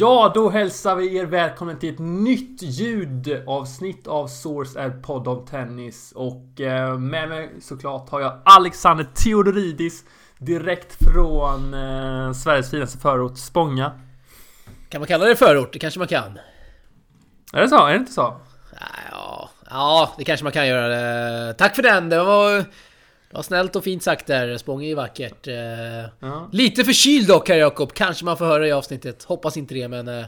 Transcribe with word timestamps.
Ja, 0.00 0.32
då 0.34 0.50
hälsar 0.50 0.96
vi 0.96 1.16
er 1.16 1.26
välkommen 1.26 1.78
till 1.78 1.94
ett 1.94 1.98
nytt 1.98 2.62
ljudavsnitt 2.62 4.06
av 4.06 4.26
Source 4.26 4.80
är 4.80 4.90
podd 4.90 5.28
om 5.28 5.46
tennis. 5.46 6.12
Och 6.16 6.60
eh, 6.60 6.98
med 6.98 7.28
mig 7.28 7.50
såklart 7.60 8.10
har 8.10 8.20
jag 8.20 8.40
Alexander 8.44 9.04
Theodoridis 9.14 10.04
direkt 10.38 11.04
från 11.04 11.74
eh, 11.74 12.32
Sveriges 12.32 12.70
finaste 12.70 12.98
förort, 12.98 13.38
Spånga. 13.38 13.92
Kan 14.88 15.00
man 15.00 15.08
kalla 15.08 15.24
det 15.24 15.36
förort? 15.36 15.72
Det 15.72 15.78
kanske 15.78 15.98
man 15.98 16.08
kan. 16.08 16.38
Är 17.52 17.60
det 17.60 17.68
så? 17.68 17.86
Är 17.86 17.92
det 17.92 17.98
inte 17.98 18.12
så? 18.12 18.40
Ja, 19.12 19.50
ja 19.70 20.14
det 20.18 20.24
kanske 20.24 20.44
man 20.44 20.52
kan 20.52 20.68
göra. 20.68 21.52
Tack 21.52 21.76
för 21.76 21.82
den! 21.82 22.08
Det 22.08 22.24
var, 22.24 22.64
var 23.32 23.42
snällt 23.42 23.76
och 23.76 23.84
fint 23.84 24.02
sagt 24.02 24.26
där. 24.26 24.56
Spånga 24.56 24.84
är 24.84 24.88
ju 24.88 24.94
vackert. 24.94 25.46
Eh, 25.48 25.54
Ja. 26.20 26.48
Lite 26.52 26.84
förkyld 26.84 27.26
dock 27.28 27.48
här 27.48 27.56
Jakob. 27.56 27.92
Kanske 27.92 28.24
man 28.24 28.36
får 28.36 28.44
höra 28.44 28.68
i 28.68 28.72
avsnittet. 28.72 29.24
Hoppas 29.24 29.56
inte 29.56 29.74
det 29.74 29.88
men... 29.88 30.08
eh, 30.08 30.24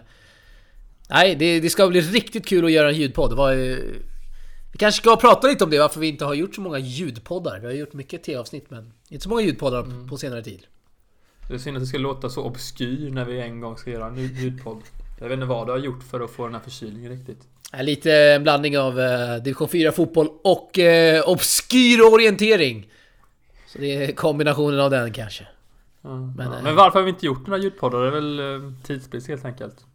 Nej, 1.10 1.34
det, 1.34 1.60
det 1.60 1.70
ska 1.70 1.88
bli 1.88 2.00
riktigt 2.00 2.46
kul 2.46 2.64
att 2.64 2.70
göra 2.72 2.88
en 2.88 2.94
ljudpodd. 2.94 3.32
Var. 3.36 3.54
Vi 4.72 4.78
kanske 4.78 5.00
ska 5.02 5.16
prata 5.16 5.46
lite 5.46 5.64
om 5.64 5.70
det, 5.70 5.78
varför 5.78 6.00
vi 6.00 6.08
inte 6.08 6.24
har 6.24 6.34
gjort 6.34 6.54
så 6.54 6.60
många 6.60 6.78
ljudpoddar. 6.78 7.58
Vi 7.60 7.66
har 7.66 7.72
gjort 7.74 7.92
mycket 7.92 8.22
tv-avsnitt 8.22 8.70
men 8.70 8.92
inte 9.08 9.22
så 9.22 9.28
många 9.28 9.42
ljudpoddar 9.42 10.08
på 10.08 10.16
senare 10.16 10.42
tid. 10.42 10.66
Det 11.48 11.54
är 11.54 11.58
synd 11.58 11.76
att 11.76 11.82
det 11.82 11.86
ska 11.86 11.98
låta 11.98 12.28
så 12.30 12.42
obskyr 12.42 13.10
när 13.10 13.24
vi 13.24 13.40
en 13.40 13.60
gång 13.60 13.76
ska 13.76 13.90
göra 13.90 14.06
en 14.06 14.16
ljudpodd. 14.36 14.82
Jag 15.20 15.28
vet 15.28 15.34
inte 15.34 15.46
vad 15.46 15.66
du 15.66 15.70
har 15.72 15.78
gjort 15.78 16.02
för 16.10 16.20
att 16.20 16.30
få 16.30 16.44
den 16.44 16.54
här 16.54 16.62
förkylningen 16.62 17.12
riktigt. 17.12 17.38
Ja, 17.72 17.82
Lite 17.82 18.12
en 18.12 18.42
blandning 18.42 18.78
av 18.78 19.00
eh, 19.00 19.36
division 19.36 19.68
4 19.68 19.92
fotboll 19.92 20.28
och 20.44 20.78
eh, 20.78 21.28
obskyr 21.28 22.00
orientering. 22.12 22.88
Så 23.72 23.78
det 23.78 24.04
är 24.04 24.12
kombinationen 24.12 24.80
av 24.80 24.90
den 24.90 25.12
kanske. 25.12 25.46
Ja, 26.02 26.16
Men, 26.16 26.46
ja. 26.46 26.56
eh, 26.56 26.62
men 26.62 26.76
varför 26.76 26.98
har 26.98 27.04
vi 27.04 27.10
inte 27.10 27.26
gjort 27.26 27.46
några 27.46 27.62
ljudpoddar? 27.62 28.00
Det 28.00 28.06
är 28.06 28.10
väl 28.10 28.38
eh, 28.38 28.72
tidsbrist 28.82 29.28
helt 29.28 29.44
enkelt. 29.44 29.86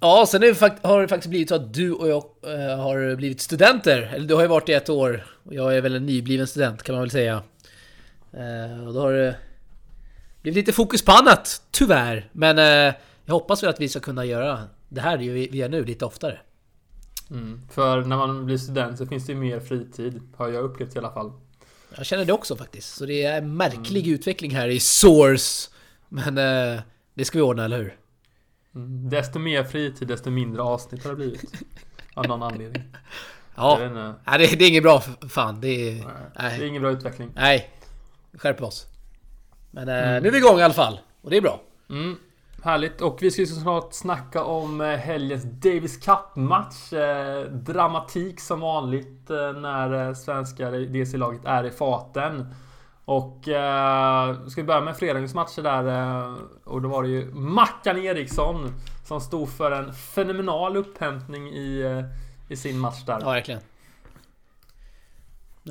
Ja, 0.00 0.26
sen 0.28 0.40
det 0.40 0.60
har 0.82 1.00
det 1.00 1.08
faktiskt 1.08 1.30
blivit 1.30 1.48
så 1.48 1.54
att 1.54 1.74
du 1.74 1.92
och 1.92 2.08
jag 2.08 2.24
eh, 2.42 2.78
har 2.78 3.16
blivit 3.16 3.40
studenter. 3.40 4.12
Eller 4.14 4.28
du 4.28 4.34
har 4.34 4.42
ju 4.42 4.48
varit 4.48 4.68
i 4.68 4.72
ett 4.72 4.88
år. 4.88 5.26
Och 5.44 5.54
jag 5.54 5.76
är 5.76 5.80
väl 5.80 5.94
en 5.94 6.06
nybliven 6.06 6.46
student 6.46 6.82
kan 6.82 6.94
man 6.94 7.02
väl 7.02 7.10
säga. 7.10 7.42
Eh, 8.32 8.86
och 8.86 8.94
då 8.94 9.00
har 9.00 9.12
det 9.12 9.36
blivit 10.42 10.56
lite 10.56 10.72
fokus 10.72 11.04
på 11.04 11.12
annat, 11.12 11.62
tyvärr. 11.70 12.28
Men 12.32 12.58
eh, 12.58 12.94
jag 13.24 13.34
hoppas 13.34 13.62
väl 13.62 13.70
att 13.70 13.80
vi 13.80 13.88
ska 13.88 14.00
kunna 14.00 14.24
göra 14.24 14.60
det 14.88 15.00
här 15.00 15.18
vi 15.18 15.28
vi 15.28 15.58
gör 15.58 15.68
nu 15.68 15.84
lite 15.84 16.04
oftare. 16.04 16.40
Mm. 17.30 17.60
För 17.70 18.00
när 18.04 18.16
man 18.16 18.46
blir 18.46 18.58
student 18.58 18.98
så 18.98 19.06
finns 19.06 19.26
det 19.26 19.32
ju 19.32 19.38
mer 19.38 19.60
fritid. 19.60 20.20
Har 20.36 20.48
jag 20.48 20.64
upplevt 20.64 20.96
i 20.96 20.98
alla 20.98 21.12
fall. 21.12 21.32
Jag 21.96 22.06
känner 22.06 22.24
det 22.24 22.32
också 22.32 22.56
faktiskt. 22.56 22.96
Så 22.96 23.06
det 23.06 23.22
är 23.24 23.38
en 23.38 23.56
märklig 23.56 24.06
utveckling 24.08 24.50
här 24.54 24.68
i 24.68 24.80
Source. 24.80 25.70
Men 26.08 26.38
eh, 26.38 26.80
det 27.14 27.24
ska 27.24 27.38
vi 27.38 27.42
ordna, 27.42 27.64
eller 27.64 27.78
hur? 27.78 27.96
Mm. 28.74 29.08
Desto 29.10 29.38
mer 29.38 29.64
fritid, 29.64 30.08
desto 30.08 30.30
mindre 30.30 30.62
avsnitt 30.62 31.04
har 31.04 31.10
det 31.10 31.16
blivit. 31.16 31.52
Av 32.14 32.26
någon 32.28 32.42
anledning. 32.42 32.82
Ja, 33.56 33.78
nej, 34.26 34.38
det, 34.38 34.56
det 34.58 34.64
är 34.64 34.68
inget 34.68 34.82
bra 34.82 35.02
fan. 35.28 35.60
Det 35.60 35.68
är... 35.68 35.92
Nej, 35.94 36.04
Det 36.34 36.40
är 36.40 36.58
Nej, 36.58 36.66
ingen 36.68 36.82
bra 36.82 36.90
utveckling. 36.90 37.30
nej. 37.34 37.70
Vi 38.30 38.38
skärper 38.38 38.64
oss. 38.64 38.86
Men 39.70 39.88
eh, 39.88 39.94
nu 40.22 40.28
är 40.28 40.32
vi 40.32 40.38
igång 40.38 40.58
i 40.58 40.62
alla 40.62 40.74
fall. 40.74 41.00
Och 41.22 41.30
det 41.30 41.36
är 41.36 41.40
bra. 41.40 41.62
Mm. 41.90 42.16
Härligt. 42.64 43.00
Och 43.00 43.18
vi 43.22 43.30
ska 43.30 43.42
ju 43.42 43.46
snart 43.46 43.92
snacka 43.92 44.44
om 44.44 44.80
eh, 44.80 44.86
helgens 44.86 45.44
Davis 45.44 45.96
Cup-match. 45.96 46.92
Eh, 46.92 47.44
dramatik 47.44 48.40
som 48.40 48.60
vanligt 48.60 49.30
eh, 49.30 49.52
när 49.52 50.14
svenska 50.14 50.70
DC-laget 50.70 51.44
är 51.44 51.64
i 51.64 51.70
farten. 51.70 52.54
Och 53.04 53.48
eh, 53.48 54.46
ska 54.46 54.60
vi 54.60 54.66
börja 54.66 54.80
med 54.80 54.96
fredagens 54.96 55.34
matcher 55.34 55.62
där. 55.62 55.88
Eh, 55.88 56.34
och 56.64 56.82
då 56.82 56.88
var 56.88 57.02
det 57.02 57.08
ju 57.08 57.34
Mackan 57.34 57.98
Eriksson 57.98 58.74
som 59.04 59.20
stod 59.20 59.48
för 59.48 59.70
en 59.70 59.92
fenomenal 59.92 60.76
upphämtning 60.76 61.48
i, 61.48 61.80
eh, 61.82 62.04
i 62.52 62.56
sin 62.56 62.78
match 62.78 63.02
där. 63.06 63.18
Ja, 63.20 63.30
verkligen. 63.30 63.60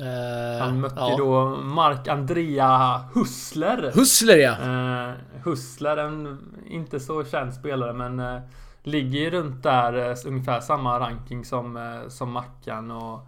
Eh, 0.00 0.64
Han 0.64 0.80
mötte 0.80 0.94
ja. 1.00 1.16
då 1.18 1.56
Mark-Andrea 1.56 3.00
Hussler. 3.14 3.90
Hussler 3.94 4.36
ja! 4.36 4.52
Eh, 4.52 5.14
Hussler, 5.44 5.96
en 5.96 6.38
inte 6.66 7.00
så 7.00 7.24
känd 7.24 7.54
spelare 7.54 7.92
men 7.92 8.20
eh, 8.20 8.40
ligger 8.82 9.20
ju 9.20 9.30
runt 9.30 9.62
där 9.62 10.16
ungefär 10.26 10.60
samma 10.60 11.00
ranking 11.00 11.44
som, 11.44 12.00
som 12.08 12.32
Mackan 12.32 12.90
och 12.90 13.26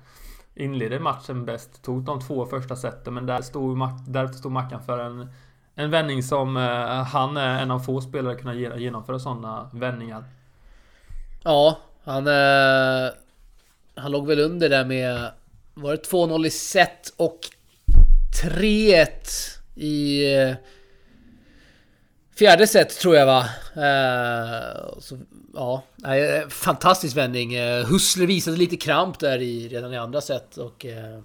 inledde 0.54 0.98
matchen 1.00 1.44
bäst. 1.44 1.82
Tog 1.82 2.02
de 2.02 2.20
två 2.20 2.46
första 2.46 2.76
seten 2.76 3.14
men 3.14 3.26
där 3.26 3.42
stod, 3.42 3.78
där 4.08 4.26
stod 4.26 4.52
Mackan 4.52 4.82
för 4.82 4.98
en, 4.98 5.28
en 5.74 5.90
vändning 5.90 6.22
som 6.22 6.56
han 7.12 7.36
är 7.36 7.62
en 7.62 7.70
av 7.70 7.78
få 7.80 8.00
spelare 8.00 8.34
kunna 8.34 8.54
ge- 8.54 8.76
genomföra 8.78 9.18
sådana 9.18 9.70
vändningar. 9.72 10.24
Ja, 11.42 11.78
han... 12.04 12.26
Han 13.98 14.12
låg 14.12 14.26
väl 14.26 14.40
under 14.40 14.68
där 14.68 14.84
med... 14.84 15.30
Var 15.78 15.92
det 15.92 16.10
2-0 16.10 16.46
i 16.46 16.50
set 16.50 17.12
och 17.16 17.40
3-1 18.42 19.08
i... 19.74 20.34
Eh, 20.34 20.54
fjärde 22.36 22.66
set 22.66 22.98
tror 22.98 23.16
jag 23.16 23.26
va? 23.26 23.48
Eh, 23.74 24.98
så, 24.98 25.18
ja, 25.54 25.82
eh, 26.04 26.48
fantastisk 26.48 27.16
vändning. 27.16 27.54
Eh, 27.54 27.86
Hussler 27.86 28.26
visade 28.26 28.56
lite 28.56 28.76
kramp 28.76 29.18
där 29.18 29.38
i, 29.38 29.68
redan 29.68 29.92
i 29.92 29.96
andra 29.96 30.20
set 30.20 30.56
och... 30.56 30.86
Eh, 30.86 31.20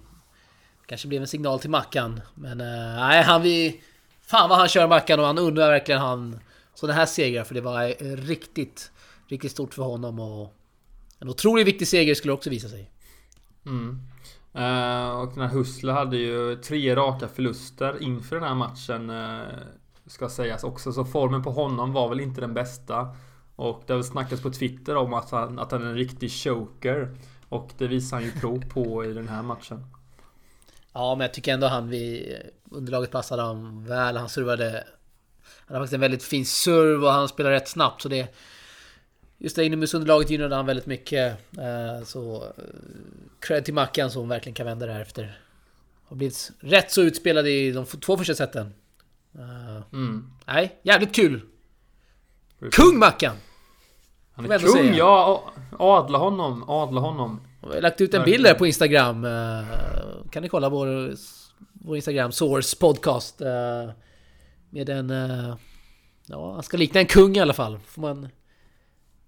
kanske 0.86 1.08
blev 1.08 1.22
en 1.22 1.28
signal 1.28 1.60
till 1.60 1.70
Mackan. 1.70 2.20
Men 2.34 2.60
eh, 2.60 2.96
nej, 2.96 3.22
han 3.22 3.42
vi... 3.42 3.80
Fan 4.26 4.48
vad 4.48 4.58
han 4.58 4.68
kör 4.68 4.88
Mackan 4.88 5.20
och 5.20 5.26
han 5.26 5.38
undrar 5.38 5.70
verkligen 5.70 6.00
han... 6.00 6.40
Sådana 6.74 6.98
här 6.98 7.06
segrar 7.06 7.44
för 7.44 7.54
det 7.54 7.60
var 7.60 8.16
riktigt, 8.16 8.90
riktigt 9.28 9.52
stort 9.52 9.74
för 9.74 9.82
honom 9.82 10.20
och... 10.20 10.54
En 11.18 11.28
otroligt 11.28 11.66
viktig 11.66 11.88
seger 11.88 12.14
skulle 12.14 12.32
också 12.32 12.50
visa 12.50 12.68
sig. 12.68 12.90
Mm. 13.66 14.11
Eh, 14.54 15.10
och 15.10 15.32
den 15.34 15.42
här 15.42 15.48
Hussle 15.48 15.92
hade 15.92 16.16
ju 16.16 16.56
tre 16.56 16.96
raka 16.96 17.28
förluster 17.28 18.02
inför 18.02 18.36
den 18.36 18.48
här 18.48 18.54
matchen. 18.54 19.10
Eh, 19.10 19.40
ska 20.06 20.28
sägas 20.28 20.64
också. 20.64 20.92
Så 20.92 21.04
formen 21.04 21.42
på 21.42 21.50
honom 21.50 21.92
var 21.92 22.08
väl 22.08 22.20
inte 22.20 22.40
den 22.40 22.54
bästa. 22.54 23.16
Och 23.56 23.82
det 23.86 23.92
har 23.92 23.98
väl 23.98 24.04
snackats 24.04 24.42
på 24.42 24.50
Twitter 24.50 24.96
om 24.96 25.14
att 25.14 25.30
han, 25.30 25.58
att 25.58 25.72
han 25.72 25.82
är 25.82 25.86
en 25.86 25.96
riktig 25.96 26.32
choker. 26.32 27.16
Och 27.48 27.70
det 27.78 27.86
visar 27.86 28.16
han 28.16 28.24
ju 28.24 28.32
prov 28.32 28.68
på 28.68 29.04
i 29.04 29.12
den 29.12 29.28
här 29.28 29.42
matchen. 29.42 29.86
Ja, 30.92 31.14
men 31.14 31.24
jag 31.24 31.34
tycker 31.34 31.52
ändå 31.52 31.66
han 31.66 31.88
vi 31.88 32.36
Underlaget 32.70 33.10
passade 33.10 33.42
han 33.42 33.84
väl. 33.84 34.16
Han 34.16 34.28
servade... 34.28 34.84
Han 35.66 35.76
har 35.76 35.82
faktiskt 35.82 35.94
en 35.94 36.00
väldigt 36.00 36.24
fin 36.24 36.46
serv 36.46 37.04
och 37.04 37.10
han 37.10 37.28
spelar 37.28 37.50
rätt 37.50 37.68
snabbt 37.68 38.02
så 38.02 38.08
det... 38.08 38.34
Just 39.44 39.56
det 39.56 39.64
inomhusunderlaget 39.64 40.30
gynnade 40.30 40.56
han 40.56 40.66
väldigt 40.66 40.86
mycket. 40.86 41.38
Eh, 41.58 42.04
Så... 42.04 42.34
eh, 42.44 42.50
Cred 43.40 43.64
till 43.64 43.74
Mackan 43.74 44.10
som 44.10 44.28
verkligen 44.28 44.54
kan 44.54 44.66
vända 44.66 44.86
det 44.86 44.92
här 44.92 45.00
efter... 45.00 45.38
Har 46.04 46.16
blivit 46.16 46.50
rätt 46.60 46.90
så 46.92 47.02
utspelad 47.02 47.46
i 47.48 47.72
de 47.72 47.84
två 47.86 48.16
första 48.16 48.34
seten. 48.34 48.74
Eh, 49.34 49.82
Mm. 49.92 50.30
Nej, 50.46 50.80
jävligt 50.82 51.14
kul! 51.14 51.40
Kung 52.72 52.98
Mackan! 52.98 53.36
Han 54.34 54.50
är 54.50 54.58
kung, 54.58 54.94
ja! 54.94 55.52
Adla 55.78 56.18
honom, 56.18 56.64
adla 56.70 57.00
honom. 57.00 57.40
Vi 57.62 57.74
har 57.74 57.80
lagt 57.80 58.00
ut 58.00 58.14
en 58.14 58.24
bild 58.24 58.44
där 58.44 58.54
på 58.54 58.66
Instagram. 58.66 59.26
Kan 60.30 60.42
ni 60.42 60.48
kolla 60.48 60.68
vår, 60.68 61.14
vår 61.72 61.96
Instagram, 61.96 62.32
Source 62.32 62.76
Podcast. 62.76 63.40
Med 64.70 64.88
en... 64.88 65.10
Ja, 66.26 66.52
han 66.54 66.62
ska 66.62 66.76
likna 66.76 67.00
en 67.00 67.06
kung 67.06 67.36
i 67.36 67.40
alla 67.40 67.52
fall. 67.52 67.78
Får 67.86 68.02
man... 68.02 68.28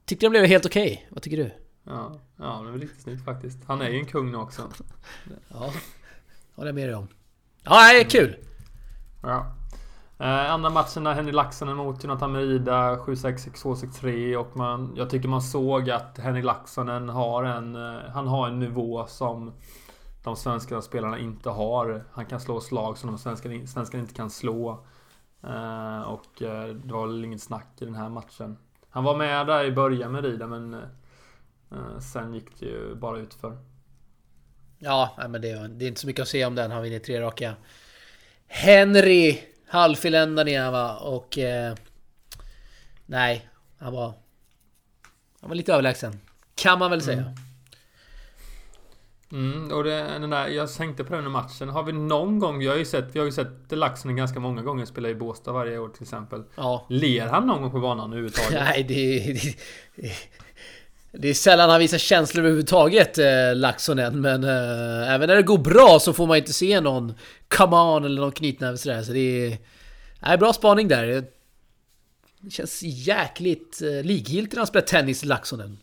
Tyckte 0.06 0.26
den 0.26 0.30
blev 0.30 0.44
helt 0.44 0.66
okej. 0.66 1.08
Vad 1.10 1.22
tycker 1.22 1.36
du? 1.36 1.50
Ja, 1.84 2.12
ja 2.36 2.62
det 2.64 2.70
var 2.70 2.78
riktigt 2.78 3.02
snyggt 3.02 3.24
faktiskt. 3.24 3.58
Han 3.66 3.80
är 3.80 3.88
ju 3.88 3.98
en 3.98 4.06
kung 4.06 4.32
nu 4.32 4.38
också. 4.38 4.62
Ja, 5.48 5.72
håller 6.54 6.68
jag 6.68 6.74
med 6.74 6.88
dig 6.88 6.94
om. 6.94 7.08
Ja, 7.62 7.70
nej, 7.70 8.04
kul! 8.04 8.36
Ja. 9.22 9.54
Eh, 10.18 10.52
andra 10.52 10.70
matchen 10.70 11.04
där 11.04 11.12
Henry 11.12 11.32
Laxonen 11.32 11.76
mot 11.76 12.04
Jonathan 12.04 12.32
Merida 12.32 12.96
7-6, 12.96 13.50
6-2, 13.52 13.74
6-3 13.74 14.36
och 14.36 14.56
man, 14.56 14.92
jag 14.96 15.10
tycker 15.10 15.28
man 15.28 15.42
såg 15.42 15.90
att 15.90 16.18
Henry 16.18 16.42
Laxonen 16.42 17.08
har 17.08 17.44
en, 17.44 17.74
eh, 17.74 18.10
han 18.12 18.26
har 18.26 18.48
en 18.48 18.58
nivå 18.58 19.06
som 19.06 19.52
de 20.22 20.36
svenska 20.36 20.82
spelarna 20.82 21.18
inte 21.18 21.50
har. 21.50 22.04
Han 22.12 22.26
kan 22.26 22.40
slå 22.40 22.60
slag 22.60 22.98
som 22.98 23.10
de 23.10 23.18
svenska, 23.18 23.48
svenskarna 23.66 24.02
inte 24.02 24.14
kan 24.14 24.30
slå. 24.30 24.84
Eh, 25.42 26.02
och 26.02 26.42
eh, 26.42 26.68
det 26.74 26.92
var 26.92 27.06
väl 27.06 27.24
inget 27.24 27.42
snack 27.42 27.68
i 27.80 27.84
den 27.84 27.94
här 27.94 28.08
matchen. 28.08 28.56
Han 28.94 29.04
var 29.04 29.16
med 29.16 29.46
där 29.46 29.64
i 29.64 29.72
början 29.72 30.12
med 30.12 30.24
Rida 30.24 30.46
men 30.46 30.74
eh, 30.74 31.98
sen 32.00 32.34
gick 32.34 32.60
det 32.60 32.66
ju 32.66 32.94
bara 32.94 33.18
utför. 33.18 33.58
Ja, 34.78 35.14
men 35.28 35.40
det, 35.40 35.50
är- 35.50 35.68
det 35.68 35.84
är 35.84 35.88
inte 35.88 36.00
så 36.00 36.06
mycket 36.06 36.22
att 36.22 36.28
säga 36.28 36.46
om 36.46 36.54
den. 36.54 36.70
Han 36.70 36.82
vinner 36.82 36.98
tre 36.98 37.20
raka. 37.20 37.54
Henry! 38.46 39.40
Halvfinländaren 39.68 40.48
är 40.48 40.60
han 40.62 40.72
va? 40.72 40.96
Och... 40.96 41.38
Eh, 41.38 41.74
nej, 43.06 43.48
han 43.78 43.92
var... 43.92 44.12
Han 45.40 45.48
var 45.48 45.54
lite 45.54 45.72
överlägsen. 45.72 46.20
Kan 46.54 46.78
man 46.78 46.90
väl 46.90 47.02
säga. 47.02 47.34
Mm, 49.34 49.72
och 49.72 49.84
det, 49.84 49.90
den 49.90 50.30
där, 50.30 50.48
jag 50.48 50.72
tänkte 50.72 51.04
på 51.04 51.14
den 51.14 51.30
matchen. 51.30 51.68
Har 51.68 51.82
vi 51.82 51.92
någon 51.92 52.38
gång, 52.38 52.62
jag 52.62 52.72
har 52.72 52.78
ju 52.78 52.84
sett, 52.84 53.04
vi 53.12 53.18
har 53.18 53.26
ju 53.26 53.32
sett 53.32 53.50
Laxonen 53.68 54.16
ganska 54.16 54.40
många 54.40 54.62
gånger 54.62 54.84
spela 54.84 55.08
i 55.08 55.14
Båstad 55.14 55.52
varje 55.52 55.78
år 55.78 55.88
till 55.88 56.02
exempel. 56.02 56.42
Ja. 56.56 56.86
Ler 56.90 57.26
han 57.26 57.46
någon 57.46 57.62
gång 57.62 57.70
på 57.70 57.80
banan 57.80 58.12
överhuvudtaget? 58.12 58.52
Nej, 58.52 58.84
det, 58.88 59.32
det, 59.96 60.12
det 61.12 61.28
är 61.28 61.34
sällan 61.34 61.70
han 61.70 61.80
visar 61.80 61.98
känslor 61.98 62.44
överhuvudtaget, 62.44 63.18
eh, 63.18 63.54
Laxonen. 63.54 64.20
Men 64.20 64.44
eh, 64.44 65.12
även 65.14 65.28
när 65.28 65.36
det 65.36 65.42
går 65.42 65.58
bra 65.58 65.98
så 66.00 66.12
får 66.12 66.26
man 66.26 66.36
inte 66.36 66.52
se 66.52 66.80
någon 66.80 67.14
come 67.48 67.76
on 67.76 68.04
eller 68.04 68.20
någon 68.20 68.32
knytnäve 68.32 68.76
sådär. 68.76 69.02
Så 69.02 69.12
det 69.12 69.46
är... 69.46 69.58
Nej, 70.20 70.38
bra 70.38 70.52
spaning 70.52 70.88
där. 70.88 71.24
Det 72.40 72.50
känns 72.50 72.82
jäkligt 72.82 73.82
eh, 73.82 74.06
likgiltigt 74.06 74.52
när 74.52 74.60
han 74.60 74.66
spelar 74.66 74.86
tennis, 74.86 75.24
Laxonen. 75.24 75.78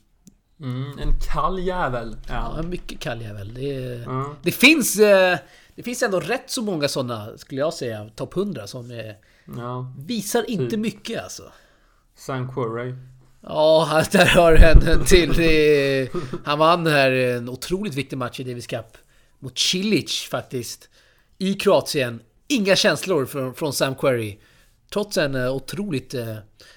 Mm, 0.61 0.99
en 0.99 1.13
kall 1.33 1.59
jävel. 1.59 2.15
Ja, 2.27 2.59
en 2.59 2.69
mycket 2.69 2.99
kall 2.99 3.21
jävel. 3.21 3.53
Det, 3.53 4.03
Mm. 4.05 4.25
det 4.43 4.51
finns... 4.51 4.99
Eh, 4.99 5.37
det 5.75 5.83
finns 5.83 6.03
ändå 6.03 6.19
rätt 6.19 6.49
så 6.49 6.61
många 6.61 6.87
sådana, 6.87 7.37
skulle 7.37 7.61
jag 7.61 7.73
säga, 7.73 8.09
topp 8.15 8.35
100 8.35 8.67
som 8.67 8.91
eh, 8.91 9.15
Ja. 9.57 9.93
visar 10.07 10.49
inte 10.49 10.69
Typ. 10.71 10.79
mycket 10.79 11.23
alltså. 11.23 11.43
Sam 12.15 12.53
Querrey. 12.53 12.93
Ja, 13.43 14.03
där 14.11 14.25
har 14.25 14.53
en 14.53 14.87
en 14.87 15.05
till. 15.05 16.09
Han 16.45 16.59
vann 16.59 16.87
här 16.87 17.11
en 17.11 17.49
otroligt 17.49 17.93
viktig 17.95 18.17
match 18.17 18.39
i 18.39 18.43
Davis 18.43 18.67
Cup. 18.67 18.97
Mot 19.39 19.59
Cilic 19.59 20.27
faktiskt. 20.31 20.89
I 21.37 21.53
Kroatien. 21.53 22.21
Inga 22.47 22.75
känslor 22.75 23.25
från, 23.25 23.53
från 23.53 23.73
Sam 23.73 23.95
Querrey. 23.95 24.37
Trots 24.93 25.17
en 25.17 25.35
eh, 25.35 25.51
otroligt... 25.55 26.13
eh, 26.13 26.35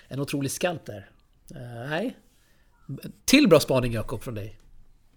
En 0.09 0.21
otrolig 0.21 0.51
skalp 0.51 0.87
där. 0.87 1.11
Nej. 1.89 2.17
Till 3.25 3.49
bra 3.49 3.61
spaning 3.61 3.93
Jakob 3.93 4.23
från 4.23 4.35
dig. 4.35 4.59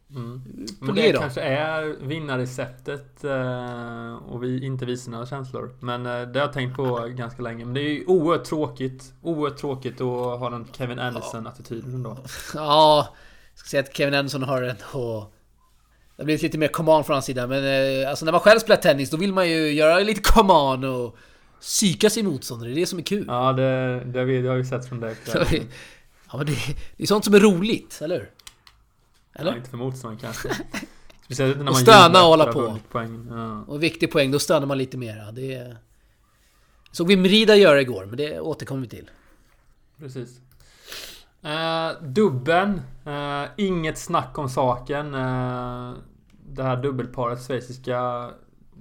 Mm. 0.09 0.41
Men 0.79 0.95
det 0.95 1.11
då? 1.11 1.19
kanske 1.19 1.41
är 1.41 1.95
vinnarreceptet 2.01 3.23
eh, 3.23 4.13
och 4.15 4.43
vi 4.43 4.65
inte 4.65 4.85
visar 4.85 5.11
några 5.11 5.25
känslor. 5.25 5.75
Men 5.79 6.05
eh, 6.05 6.21
det 6.21 6.39
har 6.39 6.45
jag 6.45 6.53
tänkt 6.53 6.75
på 6.75 7.07
ganska 7.07 7.41
länge. 7.41 7.65
Men 7.65 7.73
det 7.73 7.81
är 7.81 7.89
ju 7.89 8.05
oerhört 8.05 8.43
tråkigt. 8.43 9.13
Oerhört 9.21 9.57
tråkigt 9.57 10.01
att 10.01 10.39
ha 10.39 10.49
den 10.49 10.67
Kevin 10.73 10.99
Anderson-attityden 10.99 11.93
ändå. 11.93 12.17
Ja, 12.53 13.07
jag 13.51 13.59
ska 13.59 13.67
säga 13.67 13.83
att 13.83 13.97
Kevin 13.97 14.13
Anderson 14.13 14.43
har 14.43 14.61
en 14.61 14.75
och 14.93 15.33
Det 16.15 16.21
har 16.21 16.25
blivit 16.25 16.41
lite 16.41 16.57
mer 16.57 16.67
command 16.67 17.05
från 17.05 17.13
hans 17.13 17.25
sida, 17.25 17.47
men 17.47 17.63
eh, 17.65 18.09
alltså 18.09 18.25
när 18.25 18.31
man 18.31 18.41
själv 18.41 18.59
spelar 18.59 18.81
tennis 18.81 19.09
då 19.09 19.17
vill 19.17 19.33
man 19.33 19.49
ju 19.49 19.71
göra 19.71 19.99
lite 19.99 20.21
command 20.21 20.85
och 20.85 21.17
psyka 21.61 22.09
sin 22.09 22.25
motståndare. 22.25 22.69
Det 22.69 22.73
är 22.73 22.79
det 22.79 22.85
som 22.85 22.99
är 22.99 23.03
kul. 23.03 23.25
Ja, 23.27 23.53
det, 23.53 23.99
det, 24.05 24.19
har 24.19 24.49
har 24.49 24.55
vi 24.55 24.65
sett 24.65 24.89
från 24.89 24.99
dig. 24.99 25.15
Ja, 26.31 26.37
men 26.37 26.45
det, 26.45 26.57
det 26.97 27.03
är 27.03 27.07
sånt 27.07 27.25
som 27.25 27.33
är 27.33 27.39
roligt, 27.39 27.99
eller 28.01 28.15
hur? 28.15 28.31
Eller? 29.33 29.51
Eller? 29.51 29.57
inte 29.57 29.69
för 29.69 29.77
motståndaren 29.77 30.19
kanske. 30.19 30.49
Speciellt 31.25 31.57
när 31.57 31.63
man 31.63 31.73
Och 31.73 31.79
stöna 31.79 32.21
och 32.23 32.27
hålla 32.27 32.53
på. 32.53 32.77
Poäng. 32.91 33.27
Ja. 33.29 33.63
Och 33.67 33.83
viktig 33.83 34.11
poäng, 34.11 34.31
då 34.31 34.39
stönar 34.39 34.67
man 34.67 34.77
lite 34.77 34.97
mera. 34.97 35.31
Det 35.31 35.77
såg 36.91 37.07
vi 37.07 37.17
Merida 37.17 37.55
göra 37.55 37.81
igår, 37.81 38.05
men 38.05 38.17
det 38.17 38.39
återkommer 38.39 38.81
vi 38.81 38.87
till. 38.87 39.09
Precis. 39.97 40.41
Uh, 41.45 42.03
dubben. 42.03 42.81
Eh, 43.05 43.43
inget 43.57 43.97
snack 43.97 44.37
om 44.37 44.49
saken. 44.49 45.13
Eh, 45.13 45.93
det 46.49 46.63
här 46.63 46.81
dubbelparet 46.81 47.47
schweiziska 47.47 47.99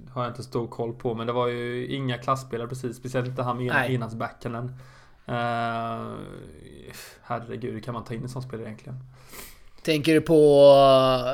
har 0.09 0.23
jag 0.23 0.27
inte 0.27 0.43
stor 0.43 0.67
koll 0.67 0.93
på. 0.93 1.13
Men 1.13 1.27
det 1.27 1.33
var 1.33 1.47
ju 1.47 1.87
inga 1.87 2.17
klassspelare 2.17 2.67
precis. 2.67 2.97
Speciellt 2.97 3.27
inte 3.27 3.43
han 3.43 3.57
med 3.57 3.91
enhandsbackhanden. 3.91 4.65
Uh, 5.29 6.15
herregud, 7.23 7.73
hur 7.73 7.79
kan 7.79 7.93
man 7.93 8.03
ta 8.03 8.13
in 8.13 8.23
en 8.23 8.29
sån 8.29 8.41
spelare 8.41 8.65
egentligen? 8.67 8.99
Tänker 9.83 10.13
du 10.13 10.21
på 10.21 10.33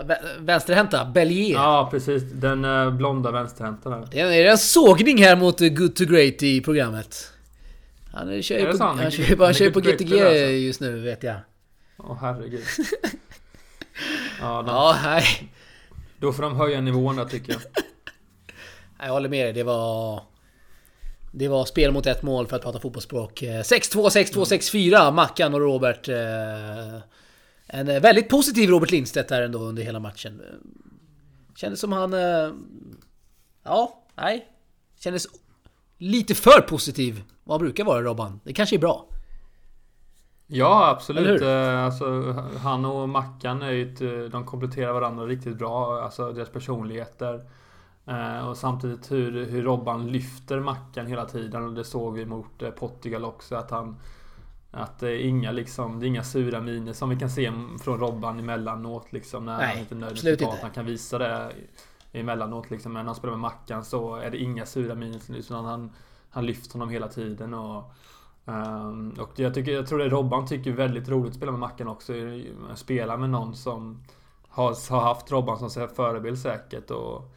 vä- 0.05 0.39
vänsterhänta? 0.39 1.05
Bellier? 1.05 1.53
Ja, 1.55 1.87
precis. 1.91 2.23
Den 2.23 2.65
uh, 2.65 2.91
blonda 2.93 3.31
vänsterhänta 3.31 3.89
där. 3.89 4.07
Det 4.11 4.19
är 4.19 4.51
en 4.51 4.57
sågning 4.57 5.17
här 5.23 5.35
mot 5.35 5.61
uh, 5.61 5.67
Good 5.69 5.95
to 5.95 6.03
Great 6.05 6.43
i 6.43 6.61
programmet? 6.61 7.29
Han 8.11 8.41
kör 8.43 8.59
ju 8.59 8.77
på, 8.77 8.83
han 8.83 9.11
kör, 9.11 9.23
ju 9.23 9.35
på- 9.35 9.43
han 9.43 9.53
kör 9.53 9.65
ju 9.65 9.71
på 9.71 9.79
GTG 9.79 10.13
alltså? 10.21 10.35
just 10.35 10.81
nu, 10.81 10.99
vet 10.99 11.23
jag. 11.23 11.35
Åh 11.97 12.17
herregud. 12.21 12.63
Ja, 14.41 14.61
de, 14.61 14.67
Ja, 14.67 14.97
nej. 15.03 15.23
Då 16.19 16.33
får 16.33 16.43
de 16.43 16.55
höja 16.55 16.81
nivån 16.81 17.15
där 17.15 17.25
tycker 17.25 17.51
jag. 17.53 17.61
Jag 19.07 19.13
håller 19.13 19.29
med 19.29 19.45
dig, 19.45 19.53
det 19.53 19.63
var... 19.63 20.21
Det 21.35 21.47
var 21.47 21.65
spel 21.65 21.91
mot 21.91 22.05
ett 22.05 22.23
mål 22.23 22.47
för 22.47 22.55
att 22.55 22.61
prata 22.61 22.79
fotbollsspråk. 22.79 23.41
Eh, 23.43 23.59
6-2, 23.59 24.09
6-2, 24.09 24.43
6-4, 24.45 25.11
Mackan 25.11 25.53
och 25.53 25.59
Robert. 25.59 26.09
eh, 26.09 26.99
En 27.67 27.85
väldigt 28.01 28.29
positiv 28.29 28.69
Robert 28.69 28.91
Lindstedt 28.91 29.29
där 29.29 29.41
ändå 29.41 29.59
under 29.59 29.83
hela 29.83 29.99
matchen. 29.99 30.41
Kändes 31.55 31.79
som 31.79 31.91
han... 31.91 32.13
eh, 32.13 32.51
Ja, 33.63 34.03
nej. 34.15 34.47
Kändes 34.99 35.27
lite 35.97 36.35
för 36.35 36.61
positiv. 36.61 37.23
Vad 37.43 37.59
brukar 37.59 37.83
vara 37.83 38.01
Robban. 38.01 38.39
Det 38.43 38.53
kanske 38.53 38.75
är 38.75 38.79
bra. 38.79 39.05
Ja, 40.47 40.89
absolut. 40.89 41.41
Eh, 41.41 41.83
Alltså, 41.85 42.31
han 42.61 42.85
och 42.85 43.09
Mackan 43.09 43.61
är 43.61 43.71
ju 43.71 43.93
ett, 43.93 44.31
de 44.31 44.45
kompletterar 44.45 44.93
varandra 44.93 45.25
riktigt 45.25 45.57
bra. 45.57 46.01
Alltså 46.03 46.31
deras 46.31 46.49
personligheter. 46.49 47.41
Eh, 48.05 48.47
Och 48.47 48.57
samtidigt 48.57 49.11
hur, 49.11 49.45
hur 49.45 49.63
Robban 49.63 50.07
lyfter 50.07 50.59
Mackan 50.59 51.07
hela 51.07 51.25
tiden. 51.25 51.63
Och 51.63 51.73
det 51.73 51.83
såg 51.83 52.13
vi 52.13 52.25
mot 52.25 52.61
eh, 52.61 52.69
Portugal 52.69 53.25
också. 53.25 53.55
Att 53.55 53.71
han... 53.71 53.97
Att 54.75 54.99
det 54.99 55.09
är 55.11 55.19
inga 55.27 55.51
liksom, 55.51 55.99
det 55.99 56.05
är 56.05 56.07
inga 56.07 56.23
sura 56.23 56.61
miner 56.61 56.93
som 56.93 57.09
vi 57.09 57.15
kan 57.19 57.29
se 57.29 57.51
från 57.81 57.99
Robban 57.99 58.39
emellanåt 58.39 59.11
liksom. 59.13 59.45
När 59.45 59.57
Nej, 59.57 59.67
han 59.67 59.77
inte 59.79 59.95
är 59.95 59.97
nöjd 59.97 60.01
med 60.01 60.11
absolut 60.11 60.33
resultat. 60.33 60.53
inte. 60.53 60.65
Han 60.65 60.73
kan 60.73 60.85
visa 60.85 61.17
det 61.17 61.51
emellanåt 62.11 62.71
liksom. 62.71 62.93
Men 62.93 63.05
när 63.05 63.09
han 63.09 63.15
spelar 63.15 63.31
med 63.33 63.39
Mackan 63.41 63.85
så 63.85 64.15
är 64.15 64.31
det 64.31 64.37
inga 64.37 64.65
sura 64.65 64.95
miner. 64.95 65.35
Utan 65.37 65.65
han, 65.65 65.91
han 66.29 66.45
lyfter 66.45 66.73
honom 66.73 66.89
hela 66.89 67.07
tiden. 67.07 67.53
Och, 67.53 67.93
Ehm, 68.45 69.09
och 69.19 69.29
jag, 69.35 69.53
tycker, 69.53 69.71
jag 69.71 69.87
tror 69.87 69.99
det 69.99 70.09
Robban 70.09 70.47
tycker 70.47 70.71
väldigt 70.71 71.09
roligt 71.09 71.29
att 71.29 71.35
spela 71.37 71.51
med 71.51 71.59
Mackan 71.59 71.87
också. 71.87 72.13
Spela 72.75 73.17
med 73.17 73.29
någon 73.29 73.55
som 73.55 74.03
har, 74.49 74.91
har 74.91 75.01
haft 75.01 75.31
Robban 75.31 75.69
som 75.69 75.87
förebild 75.95 76.39
säkert. 76.39 76.91
Och, 76.91 77.33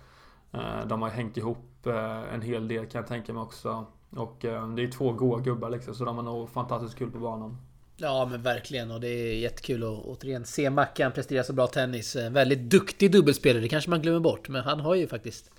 de 0.86 1.02
har 1.02 1.08
hängt 1.08 1.36
ihop 1.36 1.86
eh, 1.86 2.34
en 2.34 2.42
hel 2.42 2.68
del 2.68 2.86
kan 2.86 3.00
jag 3.00 3.08
tänka 3.08 3.32
mig 3.32 3.42
också. 3.42 3.86
Och 4.10 4.44
eh, 4.44 4.68
det 4.68 4.82
är 4.82 4.90
två 4.90 5.12
goa 5.12 5.40
gubbar 5.40 5.70
liksom. 5.70 5.94
Så 5.94 6.04
de 6.04 6.16
har 6.16 6.24
nog 6.24 6.50
fantastiskt 6.50 6.98
kul 6.98 7.10
på 7.10 7.18
banan. 7.18 7.58
Ja 7.96 8.28
men 8.30 8.42
verkligen 8.42 8.90
och 8.90 9.00
det 9.00 9.08
är 9.08 9.36
jättekul 9.36 9.82
att 9.82 10.04
återigen 10.04 10.44
se 10.44 10.70
Mackan 10.70 11.12
prestera 11.12 11.44
så 11.44 11.52
bra 11.52 11.66
tennis. 11.66 12.16
En 12.16 12.32
väldigt 12.32 12.70
duktig 12.70 13.12
dubbelspelare, 13.12 13.62
det 13.62 13.68
kanske 13.68 13.90
man 13.90 14.02
glömmer 14.02 14.20
bort. 14.20 14.48
Men 14.48 14.62
han 14.62 14.80
har 14.80 14.94
ju 14.94 15.08
faktiskt 15.08 15.50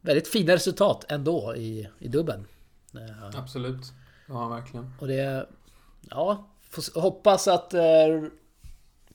väldigt 0.00 0.28
fina 0.28 0.52
resultat 0.52 1.04
ändå 1.08 1.56
i, 1.56 1.88
i 1.98 2.08
dubben. 2.08 2.46
Eh, 2.94 3.40
Absolut. 3.40 3.92
Det 4.26 4.32
har 4.32 4.40
han 4.40 4.50
verkligen. 4.50 4.92
Och 5.00 5.08
det... 5.08 5.46
Ja, 6.10 6.48
hoppas 6.94 7.48
att... 7.48 7.74
Eh, 7.74 7.82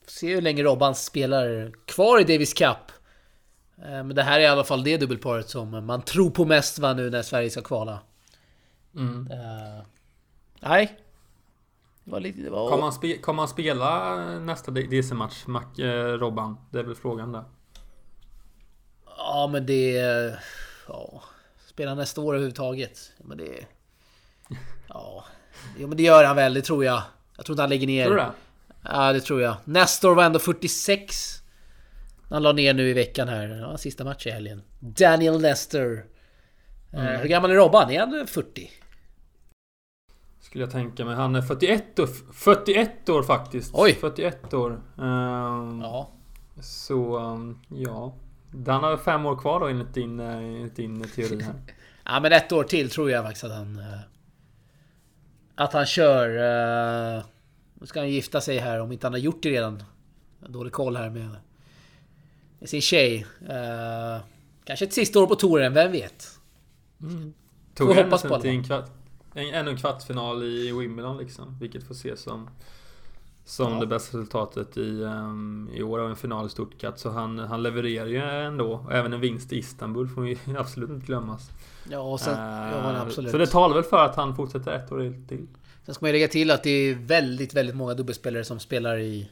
se 0.08 0.36
hur 0.36 0.42
länge 0.42 0.64
Robban 0.64 0.96
spelar 0.96 1.72
kvar 1.86 2.20
i 2.20 2.24
Davis 2.24 2.54
Cup. 2.54 2.92
Eh, 3.82 4.04
men 4.04 4.16
det 4.16 4.24
här 4.24 4.40
är 4.40 4.44
i 4.44 4.48
alla 4.48 4.64
fall 4.64 4.84
det 4.84 4.98
dubbelparet 4.98 5.50
som 5.50 5.86
man 5.86 6.02
tror 6.02 6.30
på 6.30 6.46
mest 6.46 6.80
va 6.80 6.94
nu 6.94 7.10
när 7.10 7.22
Sverige 7.22 7.50
ska 7.50 7.62
kvala. 7.62 8.00
Mm. 8.96 9.32
Eh, 9.32 9.84
nej. 10.60 10.98
Det 12.04 12.12
var 12.12 12.20
lite... 12.20 12.42
Det 12.42 12.50
var, 12.50 12.70
Kommer 12.70 12.84
han, 12.84 12.94
spe, 12.94 13.18
kommer 13.18 13.42
han 13.42 13.48
spela 13.48 14.16
nästa 14.40 14.72
DC-match, 14.72 15.80
eh, 15.80 16.18
Robban? 16.18 16.58
Det 16.72 16.80
är 16.80 16.84
väl 16.84 16.96
frågan 16.96 17.32
där. 17.32 17.44
Ja 19.18 19.50
men 19.52 19.66
det... 19.66 19.92
Ja... 20.88 21.24
Spela 21.68 21.96
nästa 21.96 22.22
år 22.22 22.34
överhuvudtaget. 22.34 23.12
Men 23.18 23.38
det... 23.38 23.66
Ja... 24.90 25.26
Jo 25.78 25.88
men 25.88 25.98
det 25.98 26.04
gör 26.04 26.24
han 26.24 26.36
väl, 26.36 26.54
det 26.54 26.62
tror 26.62 26.86
jag. 26.86 27.02
Jag 27.36 27.46
tror 27.46 27.54
inte 27.54 27.62
han 27.62 27.70
lägger 27.70 27.88
ner. 27.88 28.06
Tror 28.06 28.16
du 28.16 28.22
det? 28.22 28.32
Ja 28.84 29.14
det 29.14 29.22
tror 29.22 29.42
jag. 29.42 29.56
Nestor 29.64 30.16
var 30.16 30.24
ändå 30.24 30.40
46. 30.40 31.42
Han 32.30 32.44
la 32.44 32.52
ner 32.52 32.74
nu 32.74 32.90
i 32.90 32.94
veckan 32.94 33.28
här. 33.28 33.48
Ja, 33.48 33.78
sista 33.78 34.04
match 34.04 34.28
i 34.28 34.30
helgen. 34.32 34.62
Daniel 34.80 35.42
Nestor. 35.42 36.06
Eh, 36.94 37.00
hur 37.04 37.28
gammal 37.30 37.52
är 37.52 37.56
Robban? 37.56 37.92
Är 37.92 38.00
han 38.00 38.28
40? 38.28 38.70
Skulle 40.40 40.64
jag 40.64 40.72
tänka 40.72 41.06
mig. 41.06 41.16
Han 41.16 41.36
är 41.36 41.42
41 41.42 42.00
år, 42.00 42.08
41 42.34 43.10
år 43.10 43.24
faktiskt. 43.24 43.72
Oj. 43.74 43.94
41 43.94 44.54
år. 44.54 44.72
Ehm, 44.98 45.82
Ja. 45.82 46.12
Så, 46.62 47.18
um, 47.18 47.60
ja. 47.70 48.16
Han 48.68 48.84
har 48.84 48.98
fem 48.98 49.26
år 49.26 49.36
kvar 49.36 49.60
då 49.60 49.68
enligt 49.68 49.94
din, 49.94 50.20
eh, 50.20 50.38
enligt 50.38 50.76
din 50.76 51.04
teori 51.10 51.42
här. 51.44 51.54
Ja 52.06 52.20
men 52.20 52.32
ett 52.34 52.52
år 52.52 52.64
till 52.64 52.90
tror 52.90 53.12
jag 53.12 53.24
faktiskt 53.26 53.44
att 53.44 53.52
han... 53.52 53.80
eh, 53.80 54.00
Att 55.56 55.74
han 55.74 55.86
kör... 55.86 56.28
eh, 57.18 57.24
Nu 57.74 57.86
ska 57.88 58.00
han 58.00 58.10
gifta 58.10 58.42
sig 58.42 58.58
här 58.58 58.80
om 58.82 58.92
inte 58.92 59.08
han 59.08 59.14
har 59.14 59.20
gjort 59.20 59.44
det 59.44 59.50
redan. 59.50 59.84
Jag 60.40 60.48
har 60.48 60.54
dålig 60.54 60.74
koll 60.74 60.96
här 60.98 61.10
med, 61.10 61.30
med 62.60 62.70
sin 62.70 62.82
tjej. 62.82 63.26
Uh, 63.42 64.24
kanske 64.64 64.86
ett 64.86 64.94
sista 64.94 65.20
år 65.20 65.28
på 65.28 65.36
touren, 65.36 65.74
vem 65.74 65.92
vet? 65.92 66.40
Mm. 67.02 67.34
Tog 67.76 67.88
vi 67.88 68.04
hoppas 68.04 68.24
på 68.24 68.40
till 68.40 68.50
en, 68.50 68.64
kvart, 68.64 68.90
en, 69.34 69.54
ännu 69.54 69.72
en 69.72 69.78
kvartsfinal 69.78 70.44
i 70.44 70.72
Wimbledon 70.72 71.18
liksom. 71.18 71.58
Vilket 71.60 71.88
får 71.88 71.94
ses 71.94 72.22
som, 72.22 72.50
som 73.46 73.74
ja. 73.74 73.80
det 73.80 73.88
bästa 73.88 74.18
resultatet 74.18 74.78
i, 74.78 75.02
um, 75.02 75.70
i 75.74 75.84
år 75.84 76.00
av 76.00 76.10
en 76.10 76.16
final 76.16 76.46
i 76.46 76.50
Stuttgart. 76.50 77.00
Så 77.00 77.10
han, 77.10 77.40
han 77.40 77.64
levererar 77.64 78.08
ju 78.08 78.18
ändå. 78.18 78.74
Och 78.86 78.94
även 78.94 79.14
en 79.14 79.20
vinst 79.20 79.54
i 79.54 79.58
Istanbul 79.58 80.08
får 80.08 80.28
ju 80.28 80.38
absolut 80.58 80.90
inte 80.90 81.06
glömmas. 81.06 81.50
Ja, 81.90 82.18
sen, 82.18 82.34
uh, 82.34 82.40
ja, 82.40 83.02
absolut. 83.02 83.32
Så 83.32 83.38
det 83.38 83.48
talar 83.48 83.76
väl 83.76 83.84
för 83.84 84.06
att 84.06 84.16
han 84.16 84.36
fortsätter 84.36 84.72
ett 84.72 84.92
år 84.92 85.28
till. 85.28 85.48
Sen 85.86 85.96
ska 85.96 86.06
man 86.06 86.10
ju 86.10 86.14
lägga 86.14 86.28
till 86.28 86.52
att 86.52 86.64
det 86.64 86.70
är 86.70 86.96
väldigt, 86.96 87.54
väldigt 87.54 87.76
många 87.76 87.94
dubbelspelare 87.94 88.44
som 88.44 88.60
spelar 88.60 88.98
i 88.98 89.30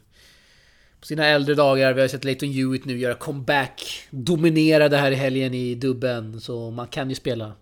på 1.06 1.08
sina 1.08 1.26
äldre 1.26 1.56
dagar. 1.56 1.94
Vi 1.94 2.02
har 2.02 2.08
sett 2.08 2.24
Leighton 2.24 2.50
Hewitt 2.50 2.86
nu 2.86 2.98
göra 2.98 3.16
comeback. 3.16 4.08
Dominera 4.10 4.90
det 4.90 4.98
här 4.98 5.12
i 5.12 5.16
helgen 5.16 5.54
i 5.54 5.76
dubben. 5.76 6.42
Så 6.42 6.72
man 6.72 6.88
kan 6.88 7.10
ju 7.10 7.16
spela 7.16 7.54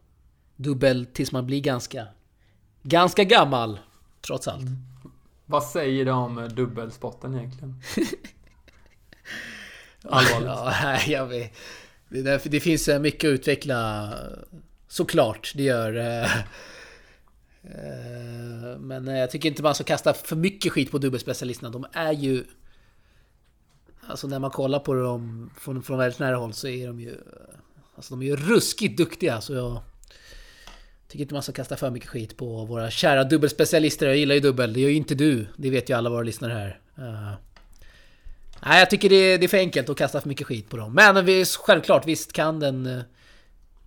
dubbel 0.56 1.06
tills 1.06 1.32
man 1.32 1.46
blir 1.46 1.62
ganska... 1.62 2.08
Ganska 2.84 3.24
gammal. 3.24 3.80
Trots 4.22 4.48
allt. 4.48 4.66
Vad 5.46 5.64
säger 5.64 6.06
det 6.06 6.12
om 6.12 6.50
dubbelspotten 6.56 7.36
egentligen? 7.36 7.82
Allvarligt. 10.04 10.48
Ja, 10.48 10.98
jag 11.08 11.26
vet. 11.26 11.54
Det, 12.10 12.46
det 12.46 12.60
finns 12.60 12.88
eh, 12.88 13.00
mycket 13.00 13.28
att 13.28 13.34
utveckla. 13.34 14.14
Såklart, 14.88 15.54
det 15.56 15.64
gör. 15.64 15.98
eh, 15.98 16.38
eh, 17.64 18.80
Men 18.80 19.08
eh, 19.08 19.18
jag 19.18 19.32
tycker 19.32 19.50
inte 19.50 19.64
man 19.64 19.76
ska 19.76 19.84
kasta 19.84 20.14
för 20.14 20.36
mycket 20.36 20.72
skit 20.72 20.92
på 20.92 20.98
dubbelspecialisterna. 20.98 21.70
De 21.70 21.86
är 21.94 22.12
ju... 22.12 22.44
Alltså 24.08 24.28
när 24.28 24.40
man 24.40 24.52
kollar 24.52 24.80
på 24.80 24.94
dem 24.94 25.50
från, 25.60 25.84
från 25.84 25.98
väldigt 25.98 26.20
nära 26.20 26.36
håll 26.36 26.54
så 26.54 26.68
är 26.68 26.88
de 26.88 27.00
ju... 27.00 27.18
Alltså 27.96 28.16
de 28.16 28.22
är 28.22 28.26
ju 28.26 28.36
ruskigt 28.36 28.98
duktiga. 28.98 29.42
Så 29.42 29.54
jag 29.54 29.82
tycker 31.08 31.22
inte 31.22 31.34
man 31.34 31.44
ska 31.44 31.52
kasta 31.52 31.76
för 31.76 31.90
mycket 31.90 32.10
skit 32.10 32.38
på 32.38 32.66
våra 32.66 32.92
kära 32.92 33.24
dubbelspecialister. 33.24 34.08
Jag 34.08 34.18
gillar 34.18 34.36
ju 34.36 34.42
dubbel. 34.42 34.74
Det 34.74 34.80
gör 34.80 34.90
ju 34.90 34.96
inte 34.96 35.16
du. 35.16 35.48
Det 35.58 35.70
vet 35.70 35.90
ju 35.90 35.94
alla 35.94 36.10
våra 36.10 36.24
lyssnare 36.24 36.54
här. 36.54 36.80
Uh, 37.08 37.34
Nej, 38.66 38.80
jag 38.80 38.90
tycker 38.90 39.10
det 39.10 39.16
är, 39.16 39.38
det 39.38 39.46
är 39.46 39.48
för 39.48 39.58
enkelt 39.58 39.90
att 39.90 39.98
kasta 39.98 40.22
för 40.22 40.30
mycket 40.30 40.48
skit 40.48 40.70
på 40.70 40.78
dem. 40.78 40.94
Men 40.94 41.26
vi, 41.26 41.46
självklart, 41.46 42.08
visst 42.08 42.34
kan 42.34 42.60
den... 42.60 42.86
Eh, 42.86 43.02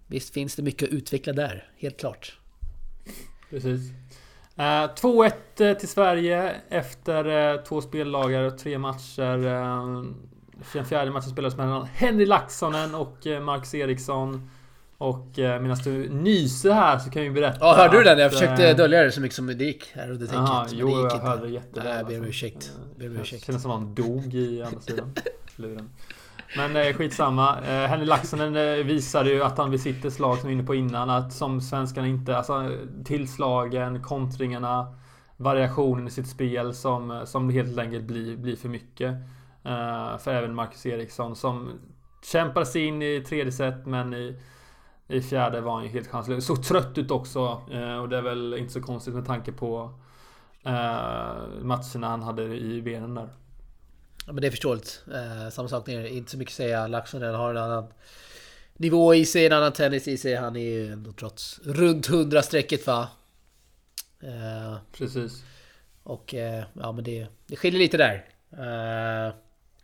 visst 0.07 0.35
finns 0.35 0.57
det 0.57 0.63
mycket 0.63 0.89
att 0.89 0.95
utveckla 0.95 1.33
där. 1.33 1.71
Helt 1.79 2.01
klart. 2.01 2.39
Precis. 3.51 3.81
Eh, 4.59 4.63
2-1 4.63 5.33
eh, 5.59 5.77
till 5.77 5.89
Sverige 5.89 6.55
efter 6.69 7.53
eh, 7.55 7.61
två 7.63 7.81
speldagar 7.81 8.43
och 8.43 8.59
tre 8.59 8.79
matcher. 8.79 9.47
Eh, 9.47 10.05
den 10.73 10.85
fjärde 10.85 11.11
matchen 11.11 11.31
spelades 11.31 11.57
mellan 11.57 11.87
Henry 11.95 12.27
Laxonen 12.27 12.95
och 12.95 13.27
eh, 13.27 13.41
Marcus 13.41 13.75
Eriksson. 13.75 14.51
Och 14.99 15.39
eh, 15.39 15.61
medan 15.61 15.77
du 15.85 16.09
nyser 16.09 16.73
här 16.73 16.99
så 16.99 17.11
kan 17.11 17.23
vi 17.23 17.31
berätta 17.31 17.59
Ja, 17.61 17.75
hörde 17.77 17.99
du 17.99 18.03
den? 18.05 18.19
Jag 18.19 18.33
försökte 18.33 18.69
eh, 18.69 18.77
dölja 18.77 19.03
det 19.03 19.13
så 19.13 19.21
mycket 19.21 19.37
som 19.37 19.47
det 19.47 19.65
gick 19.65 19.93
under 19.97 20.17
tänket. 20.17 20.33
Jaha, 20.35 20.67
men 20.71 20.79
jo, 20.79 20.87
det 20.87 20.93
gick 20.93 21.01
jag 21.05 21.13
inte. 21.15 21.27
hörde 21.27 21.49
jätteväl. 21.49 21.85
Nej, 21.89 21.97
jag 21.97 22.07
ber 22.07 22.15
om 22.15 22.21
alltså. 22.21 22.29
ursäkt. 22.29 22.73
Eh, 22.77 22.99
Ber 22.99 23.09
om 23.09 23.15
det 23.15 23.21
ursäkt. 23.21 23.45
Kändes 23.47 23.63
som 23.63 23.71
han 23.71 23.95
dog 23.95 24.35
i 24.35 24.63
andra 24.63 24.81
sidan 24.81 25.13
luren. 25.57 25.91
Men 26.57 26.77
eh, 26.77 26.93
skitsamma. 26.97 27.61
Eh, 27.61 27.89
Henry 27.89 28.07
Laxonen 28.07 28.57
eh, 28.57 28.85
visade 28.85 29.31
ju 29.31 29.43
att 29.43 29.59
han 29.59 29.71
besitter 29.71 30.11
slag 30.11 30.39
som 30.39 30.49
vi 30.49 30.55
var 30.55 30.59
inne 30.61 30.67
på 30.67 30.75
innan. 30.75 31.11
Att 31.11 31.33
som 31.33 31.61
svenskarna 31.61 32.07
inte... 32.07 32.37
Alltså 32.37 32.71
tillslagen, 33.05 34.03
kontringarna, 34.03 34.95
variationen 35.37 36.07
i 36.07 36.11
sitt 36.11 36.29
spel 36.29 36.75
som, 36.75 37.23
som 37.25 37.51
helt 37.51 37.79
enkelt 37.79 38.05
blir, 38.05 38.37
blir 38.37 38.57
för 38.57 38.69
mycket. 38.69 39.11
Eh, 39.65 40.19
för 40.19 40.35
även 40.35 40.55
Marcus 40.55 40.87
Eriksson 40.87 41.37
som 41.37 41.71
kämpade 42.33 42.67
sig 42.67 42.85
in 42.87 43.03
i 43.03 43.25
tredje 43.29 43.53
set 43.53 43.87
men 43.87 44.15
i, 44.15 44.37
i 45.09 45.21
fjärde 45.21 45.61
var 45.61 45.75
han 45.75 45.83
ju 45.83 45.89
helt 45.89 46.09
chanslös. 46.09 46.47
Såg 46.47 46.63
trött 46.63 46.99
ut 46.99 47.11
också. 47.11 47.61
eh, 47.73 47.97
Och 47.97 48.09
det 48.09 48.19
är 48.19 48.23
väl 48.23 48.55
inte 48.55 48.73
så 48.73 48.83
konstigt 48.83 49.15
med 49.15 49.27
tanke 49.27 49.53
på 49.53 49.91
eh, 50.65 50.73
matcherna 51.63 52.09
han 52.09 52.23
hade 52.23 52.43
i 52.43 52.83
benen 52.83 53.15
där. 53.15 53.29
Ja, 54.27 54.33
men 54.33 54.41
det 54.41 54.47
är 54.47 54.51
förståeligt. 54.51 55.03
Eh, 55.15 55.49
samma 55.51 55.69
sak 55.69 55.87
där. 55.87 56.07
Inte 56.07 56.31
så 56.31 56.39
mycket 56.39 56.53
att 56.53 56.57
säga. 56.57 56.87
Laxonen 56.87 57.35
har 57.35 57.51
en 57.51 57.57
annan 57.57 57.87
nivå 58.77 59.15
i 59.15 59.27
sig, 59.27 59.47
en 59.47 59.53
annan 59.53 59.73
tennis 59.73 60.09
i 60.09 60.17
sig. 60.19 60.35
Han 60.35 60.57
är 60.57 60.61
ju 60.61 60.93
ändå 60.93 61.13
trots 61.13 61.61
runt 61.65 62.09
100 62.09 62.43
strecket 62.43 62.87
va? 62.87 63.09
Eh, 64.23 64.77
Precis. 64.93 65.45
och 66.03 66.35
eh, 66.35 66.65
ja, 66.73 66.93
men 66.93 67.05
det, 67.05 67.27
det 67.47 67.57
skiljer 67.57 67.79
lite 67.79 67.97
där. 67.97 68.25
Eh, 68.53 69.35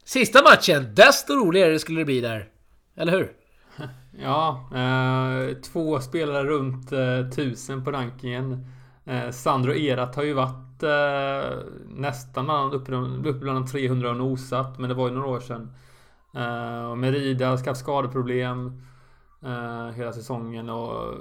sista 0.05 0.43
matchen, 0.43 0.95
desto 0.95 1.33
roligare 1.35 1.79
skulle 1.79 2.01
det 2.01 2.05
bli 2.05 2.21
där. 2.21 2.49
Eller 2.97 3.13
hur? 3.13 3.33
Ja, 4.19 4.69
eh, 4.75 5.57
två 5.57 6.01
spelare 6.01 6.45
runt 6.45 6.93
eh, 6.93 7.19
1000 7.19 7.85
på 7.85 7.93
rankingen. 7.93 8.67
Eh, 9.05 9.31
Sandro 9.31 9.75
Erat 9.75 10.17
har 10.17 10.23
ju 10.23 10.33
varit 10.33 10.72
eh, 10.83 11.59
nästan 11.89 12.45
bland- 12.45 12.75
uppe, 12.75 12.93
uppe 13.29 13.39
bland 13.39 13.67
de 13.67 13.71
300 13.71 14.11
och 14.11 14.17
nosat, 14.17 14.79
men 14.79 14.89
det 14.89 14.95
var 14.95 15.09
ju 15.09 15.15
några 15.15 15.29
år 15.29 15.41
sedan. 15.41 15.75
Eh, 16.35 16.91
och 16.91 16.99
Merida 16.99 17.49
har 17.49 17.67
haft 17.67 17.81
skadeproblem 17.81 18.83
eh, 19.45 19.89
hela 19.89 20.13
säsongen 20.13 20.71
och 20.71 21.15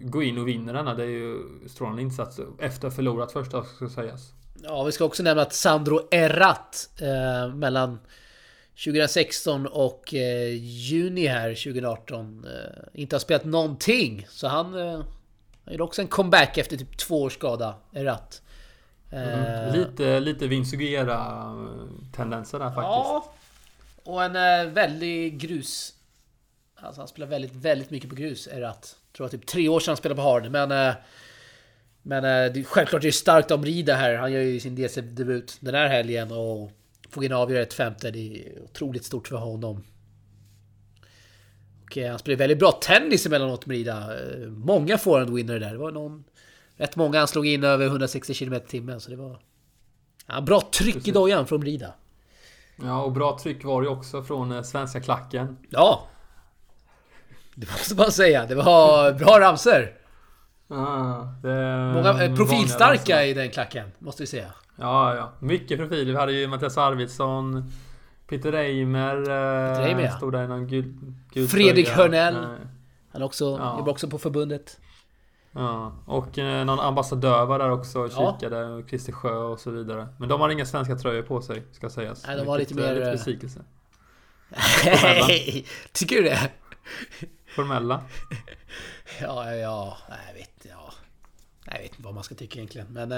gå 0.00 0.22
in 0.22 0.38
och 0.38 0.48
vinna 0.48 0.72
denna, 0.72 0.94
det 0.94 1.02
är 1.02 1.08
ju 1.08 1.38
strålande 1.66 2.02
insats 2.02 2.40
efter 2.58 2.86
att 2.86 2.92
ha 2.92 2.96
förlorat 2.96 3.32
första 3.32 3.64
ska 3.64 3.88
sägas. 3.88 4.32
Ja, 4.62 4.84
vi 4.84 4.92
ska 4.92 5.04
också 5.04 5.22
nämna 5.22 5.42
att 5.42 5.52
Sandro 5.52 6.00
Errat 6.10 6.90
eh, 7.00 7.54
mellan 7.54 7.98
2016 8.84 9.66
och 9.66 10.14
eh, 10.14 10.54
juni 10.54 11.26
här 11.26 11.48
2018 11.48 12.44
eh, 12.44 13.00
inte 13.00 13.16
har 13.16 13.20
spelat 13.20 13.44
någonting. 13.44 14.26
Så 14.30 14.48
han 14.48 14.74
eh, 14.74 15.00
han 15.68 15.74
gjorde 15.74 15.84
också 15.84 16.02
en 16.02 16.08
comeback 16.08 16.58
efter 16.58 16.76
typ 16.76 16.96
två 16.96 17.22
års 17.22 17.34
skada. 17.34 17.74
Errat. 17.92 18.42
Eh, 19.10 19.72
Lite, 19.72 20.20
lite 20.20 20.46
Vinsugera 20.46 21.52
tendenser 22.16 22.58
där 22.58 22.66
faktiskt. 22.66 22.84
Ja. 22.84 23.32
Och 24.04 24.24
en 24.24 24.36
eh, 24.36 24.72
väldig 24.72 25.38
grus... 25.38 25.94
Alltså 26.74 27.00
han 27.00 27.08
spelar 27.08 27.26
väldigt, 27.26 27.54
väldigt 27.54 27.90
mycket 27.90 28.10
på 28.10 28.16
grus, 28.16 28.46
Errat. 28.46 28.96
Tror 29.16 29.24
jag 29.24 29.30
typ 29.30 29.46
tre 29.46 29.68
år 29.68 29.80
sedan 29.80 29.90
han 29.90 29.96
spelade 29.96 30.22
på 30.22 30.28
hard. 30.28 30.50
Men... 30.50 30.72
Eh, 30.72 30.94
men 32.02 32.24
eh, 32.24 32.52
det, 32.52 32.64
självklart 32.64 33.02
är 33.02 33.06
det 33.08 33.12
starkt 33.12 33.50
av 33.50 33.64
Rida 33.64 33.94
här. 33.94 34.14
Han 34.14 34.32
gör 34.32 34.40
ju 34.40 34.60
sin 34.60 34.74
DC-debut 34.74 35.56
den 35.60 35.74
här 35.74 35.88
helgen 35.88 36.32
och 36.32 36.70
får 37.10 37.24
in 37.24 37.32
avgöra 37.32 37.62
ett 37.62 37.74
femte. 37.74 38.10
Det 38.10 38.18
är 38.18 38.62
otroligt 38.62 39.04
stort 39.04 39.28
för 39.28 39.36
honom. 39.36 39.84
Och 41.84 41.98
eh, 41.98 42.10
han 42.10 42.18
spelar 42.18 42.38
väldigt 42.38 42.58
bra 42.58 42.72
tennis 42.72 43.26
emellanåt 43.26 43.66
med 43.66 43.76
Rida. 43.76 44.18
Eh, 44.20 44.48
många 44.48 44.96
forehand-winner 44.96 45.58
där. 45.58 45.72
Det 45.72 45.78
var 45.78 45.90
någon... 45.90 46.24
Rätt 46.78 46.96
många 46.96 47.18
han 47.18 47.28
slog 47.28 47.46
in 47.46 47.64
över 47.64 47.86
160 47.86 48.34
km 48.34 48.54
i 48.54 48.60
timmen. 48.60 49.00
Så 49.00 49.10
det 49.10 49.16
var... 49.16 49.38
Ja, 50.26 50.40
bra 50.40 50.60
tryck 50.72 51.08
i 51.08 51.10
dojan 51.10 51.46
från 51.46 51.62
Rida. 51.62 51.92
Ja, 52.82 53.02
och 53.02 53.12
bra 53.12 53.38
tryck 53.38 53.64
var 53.64 53.82
det 53.82 53.88
också 53.88 54.22
från 54.22 54.52
eh, 54.52 54.62
svenska 54.62 55.00
klacken. 55.00 55.56
Ja! 55.70 56.06
Det 57.54 57.70
måste 57.70 57.94
man 57.94 58.12
säga. 58.12 58.46
Det 58.46 58.54
var 58.54 59.12
bra 59.12 59.40
ramser. 59.40 59.94
Ah, 60.70 61.24
Många 61.92 62.24
eh, 62.24 62.36
profilstarka 62.36 63.24
i 63.24 63.34
den 63.34 63.50
klacken, 63.50 63.90
måste 63.98 64.22
vi 64.22 64.26
säga. 64.26 64.52
Ja, 64.76 65.16
ja. 65.16 65.32
Mycket 65.40 65.78
profiler. 65.78 66.12
Vi 66.12 66.18
hade 66.18 66.32
ju 66.32 66.46
Mattias 66.48 66.78
Arvidsson, 66.78 67.72
Peter 68.28 68.52
Reimer. 68.52 69.16
eh, 69.16 69.78
Reimer, 69.84 70.02
ja. 70.04 70.16
Stod 70.16 70.32
där 70.32 70.44
i 70.44 70.48
någon 70.48 70.66
gul, 70.66 70.94
gul 71.32 71.48
Fredrik. 71.48 71.88
Hörnell. 71.88 72.46
Han 73.12 73.22
också, 73.22 73.44
Ja. 73.44 73.78
jobbar 73.78 73.92
också 73.92 74.08
på 74.08 74.18
förbundet. 74.18 74.78
Ja, 75.52 75.92
och 76.06 76.38
eh, 76.38 76.64
någon 76.64 76.80
ambassadör 76.80 77.46
var 77.46 77.58
där 77.58 77.70
också 77.70 77.98
och 78.00 78.10
Ja. 78.16 78.36
kikade. 78.40 78.64
och 78.64 78.88
Christer 78.88 79.12
Sjö 79.12 79.34
och 79.34 79.60
så 79.60 79.70
vidare. 79.70 80.08
Men 80.18 80.28
de 80.28 80.40
har 80.40 80.48
inga 80.50 80.66
svenska 80.66 80.96
tröjor 80.96 81.22
på 81.22 81.42
sig, 81.42 81.62
ska 81.72 81.90
sägas. 81.90 82.26
Nej, 82.26 82.36
de 82.36 82.46
var 82.46 82.58
lite 82.58 82.74
eh, 82.74 82.80
mer, 82.80 82.94
Lite 82.94 83.06
eh, 83.06 83.12
besvikelse. 83.12 83.60
Hej! 84.52 85.66
Tycker 85.92 86.16
du 86.16 86.22
det? 86.22 86.50
Formella. 87.56 88.00
Ja, 89.20 89.54
ja, 89.54 89.96
nej, 90.08 90.18
jag 90.28 90.34
vet 90.34 90.50
ja. 90.62 90.92
Nej, 91.64 91.76
Jag 91.76 91.82
vet 91.82 91.90
inte 91.90 92.02
vad 92.02 92.14
man 92.14 92.24
ska 92.24 92.34
tycka 92.34 92.58
egentligen. 92.58 92.86
Men... 92.90 93.12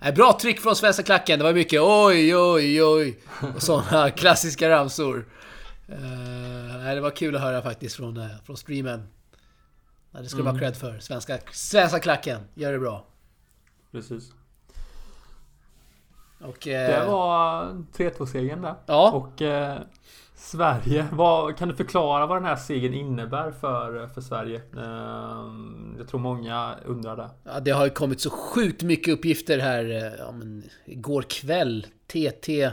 Eh, 0.00 0.14
bra 0.14 0.38
tryck 0.40 0.60
från 0.60 0.76
svenska 0.76 1.02
klacken. 1.02 1.38
Det 1.38 1.44
var 1.44 1.52
mycket 1.52 1.80
oj, 1.82 2.36
oj, 2.36 2.84
oj. 2.84 3.18
Och 3.54 3.62
sådana 3.62 4.10
klassiska 4.16 4.68
ramsor. 4.70 5.26
Eh, 5.88 5.98
nej, 6.78 6.94
det 6.94 7.00
var 7.00 7.10
kul 7.10 7.36
att 7.36 7.42
höra 7.42 7.62
faktiskt 7.62 7.96
från, 7.96 8.16
eh, 8.16 8.26
från 8.46 8.56
streamen. 8.56 9.08
Det 10.22 10.28
ska 10.28 10.40
Mm. 10.40 10.52
ha 10.52 10.58
cred 10.58 10.76
för. 10.76 10.98
Svenska, 10.98 11.38
svenska 11.52 11.98
klacken. 12.00 12.40
Gör 12.54 12.72
det 12.72 12.78
bra. 12.78 13.04
Precis. 13.92 14.32
Och... 16.40 16.68
Eh, 16.68 17.00
Det 17.00 17.06
var 17.06 17.64
3-2-segern 17.96 18.62
där. 18.62 18.74
Ja. 18.86 19.12
Och 19.12 19.42
eh, 19.42 19.78
Sverige, 20.36 21.06
vad, 21.12 21.56
kan 21.56 21.68
du 21.68 21.74
förklara 21.76 22.26
vad 22.26 22.36
den 22.36 22.44
här 22.44 22.56
segern 22.56 22.94
innebär 22.94 23.50
för, 23.50 24.08
för 24.08 24.20
Sverige? 24.20 24.56
Eh, 24.76 25.52
jag 25.98 26.08
tror 26.08 26.20
många 26.20 26.74
undrar 26.84 27.16
det. 27.16 27.30
Ja, 27.44 27.60
det 27.60 27.70
har 27.70 27.84
ju 27.84 27.90
kommit 27.90 28.20
så 28.20 28.30
sjukt 28.30 28.82
mycket 28.82 29.14
uppgifter 29.14 29.58
här. 29.58 29.90
eh, 29.90 30.12
Ja, 30.18 30.32
men, 30.32 30.64
igår 30.84 31.22
kväll. 31.22 31.86
TT. 32.06 32.70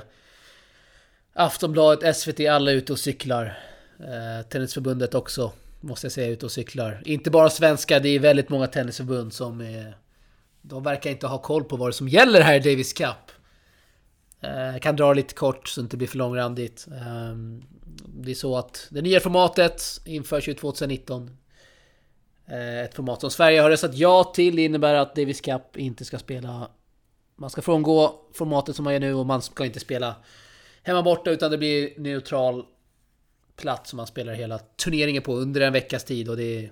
Aftonbladet, 1.33 2.15
SVT, 2.17 2.39
alla 2.39 2.71
ute 2.71 2.93
och 2.93 3.00
cyklar. 3.00 3.57
Eh, 4.00 4.48
tennisförbundet 4.50 5.15
också. 5.15 5.51
Måste 5.81 6.05
jag 6.05 6.11
säga, 6.11 6.27
ute 6.27 6.45
och 6.45 6.51
cyklar. 6.51 7.01
Inte 7.05 7.29
bara 7.29 7.50
svenska, 7.50 8.00
det 8.00 8.09
är 8.09 8.19
väldigt 8.19 8.50
många 8.50 8.67
tennisförbund 8.67 9.33
som 9.33 9.61
är... 9.61 9.97
De 10.61 10.83
verkar 10.83 11.09
inte 11.09 11.27
ha 11.27 11.38
koll 11.38 11.63
på 11.63 11.75
vad 11.75 11.89
det 11.89 11.93
som 11.93 12.07
gäller 12.07 12.41
här 12.41 12.55
i 12.55 12.59
Davis 12.59 12.93
Cup. 12.93 13.31
Eh, 14.41 14.71
jag 14.71 14.81
kan 14.81 14.95
dra 14.95 15.13
lite 15.13 15.33
kort 15.33 15.67
så 15.67 15.81
det 15.81 15.83
inte 15.83 15.97
blir 15.97 16.07
för 16.07 16.17
långrandigt. 16.17 16.88
Ehm, 17.01 17.63
det 18.07 18.31
är 18.31 18.35
så 18.35 18.57
att 18.57 18.88
det 18.89 19.01
nya 19.01 19.19
formatet 19.19 19.83
införs 20.05 20.47
ju 20.47 20.53
2019. 20.53 21.38
Eh, 22.45 22.79
ett 22.79 22.95
format 22.95 23.21
som 23.21 23.31
Sverige 23.31 23.61
har 23.61 23.69
röstat 23.69 23.95
ja 23.95 24.23
till. 24.23 24.55
Det 24.55 24.65
innebär 24.65 24.93
att 24.93 25.15
Davis 25.15 25.41
Cup 25.41 25.77
inte 25.77 26.05
ska 26.05 26.19
spela... 26.19 26.71
Man 27.35 27.50
ska 27.50 27.61
frångå 27.61 28.21
formatet 28.33 28.75
som 28.75 28.83
man 28.83 28.93
gör 28.93 29.00
nu 29.00 29.13
och 29.13 29.25
man 29.25 29.41
ska 29.41 29.65
inte 29.65 29.79
spela 29.79 30.15
hemma 30.83 31.03
borta 31.03 31.31
utan 31.31 31.51
det 31.51 31.57
blir 31.57 32.00
neutral 32.00 32.65
plats 33.55 33.89
som 33.89 33.98
man 33.98 34.08
spelar 34.08 34.34
hela 34.34 34.60
turneringen 34.60 35.22
på 35.22 35.36
under 35.36 35.62
en 35.62 35.74
veckas 35.74 36.03
tid 36.03 36.29
och 36.29 36.38
det 36.38 36.65
är... 36.65 36.72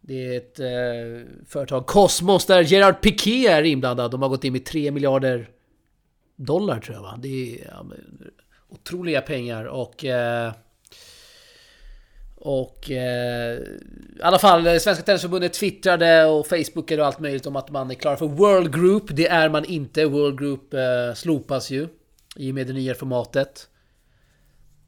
Det 0.00 0.26
är 0.26 0.36
ett 0.36 0.60
eh, 0.60 1.32
företag, 1.48 1.86
Cosmos, 1.86 2.46
där 2.46 2.62
Gerard 2.62 3.00
Piqué 3.00 3.46
är 3.46 3.62
inblandad. 3.62 4.10
De 4.10 4.22
har 4.22 4.28
gått 4.28 4.44
in 4.44 4.52
med 4.52 4.64
3 4.64 4.90
miljarder 4.90 5.50
dollar 6.36 6.80
tror 6.80 6.96
jag 6.96 7.02
va? 7.02 7.18
Det 7.22 7.28
är 7.28 7.66
ja, 7.70 7.86
otroliga 8.68 9.20
pengar 9.20 9.64
och... 9.64 10.04
Eh, 10.04 10.52
och 12.40 12.90
eh, 12.90 13.58
i 13.58 14.22
alla 14.22 14.38
fall, 14.38 14.80
Svenska 14.80 15.04
Tennisförbundet 15.04 15.52
twittrade 15.52 16.24
och 16.24 16.46
facebookade 16.46 17.02
och 17.02 17.06
allt 17.06 17.20
möjligt 17.20 17.46
om 17.46 17.56
att 17.56 17.70
man 17.70 17.90
är 17.90 17.94
klar 17.94 18.16
för 18.16 18.26
World 18.26 18.74
Group. 18.74 19.04
Det 19.08 19.28
är 19.28 19.48
man 19.48 19.64
inte. 19.64 20.04
World 20.04 20.38
Group 20.38 20.74
eh, 20.74 21.14
slopas 21.14 21.70
ju 21.70 21.88
i 22.36 22.50
och 22.50 22.54
med 22.54 22.66
det 22.66 22.72
nya 22.72 22.94
formatet. 22.94 23.68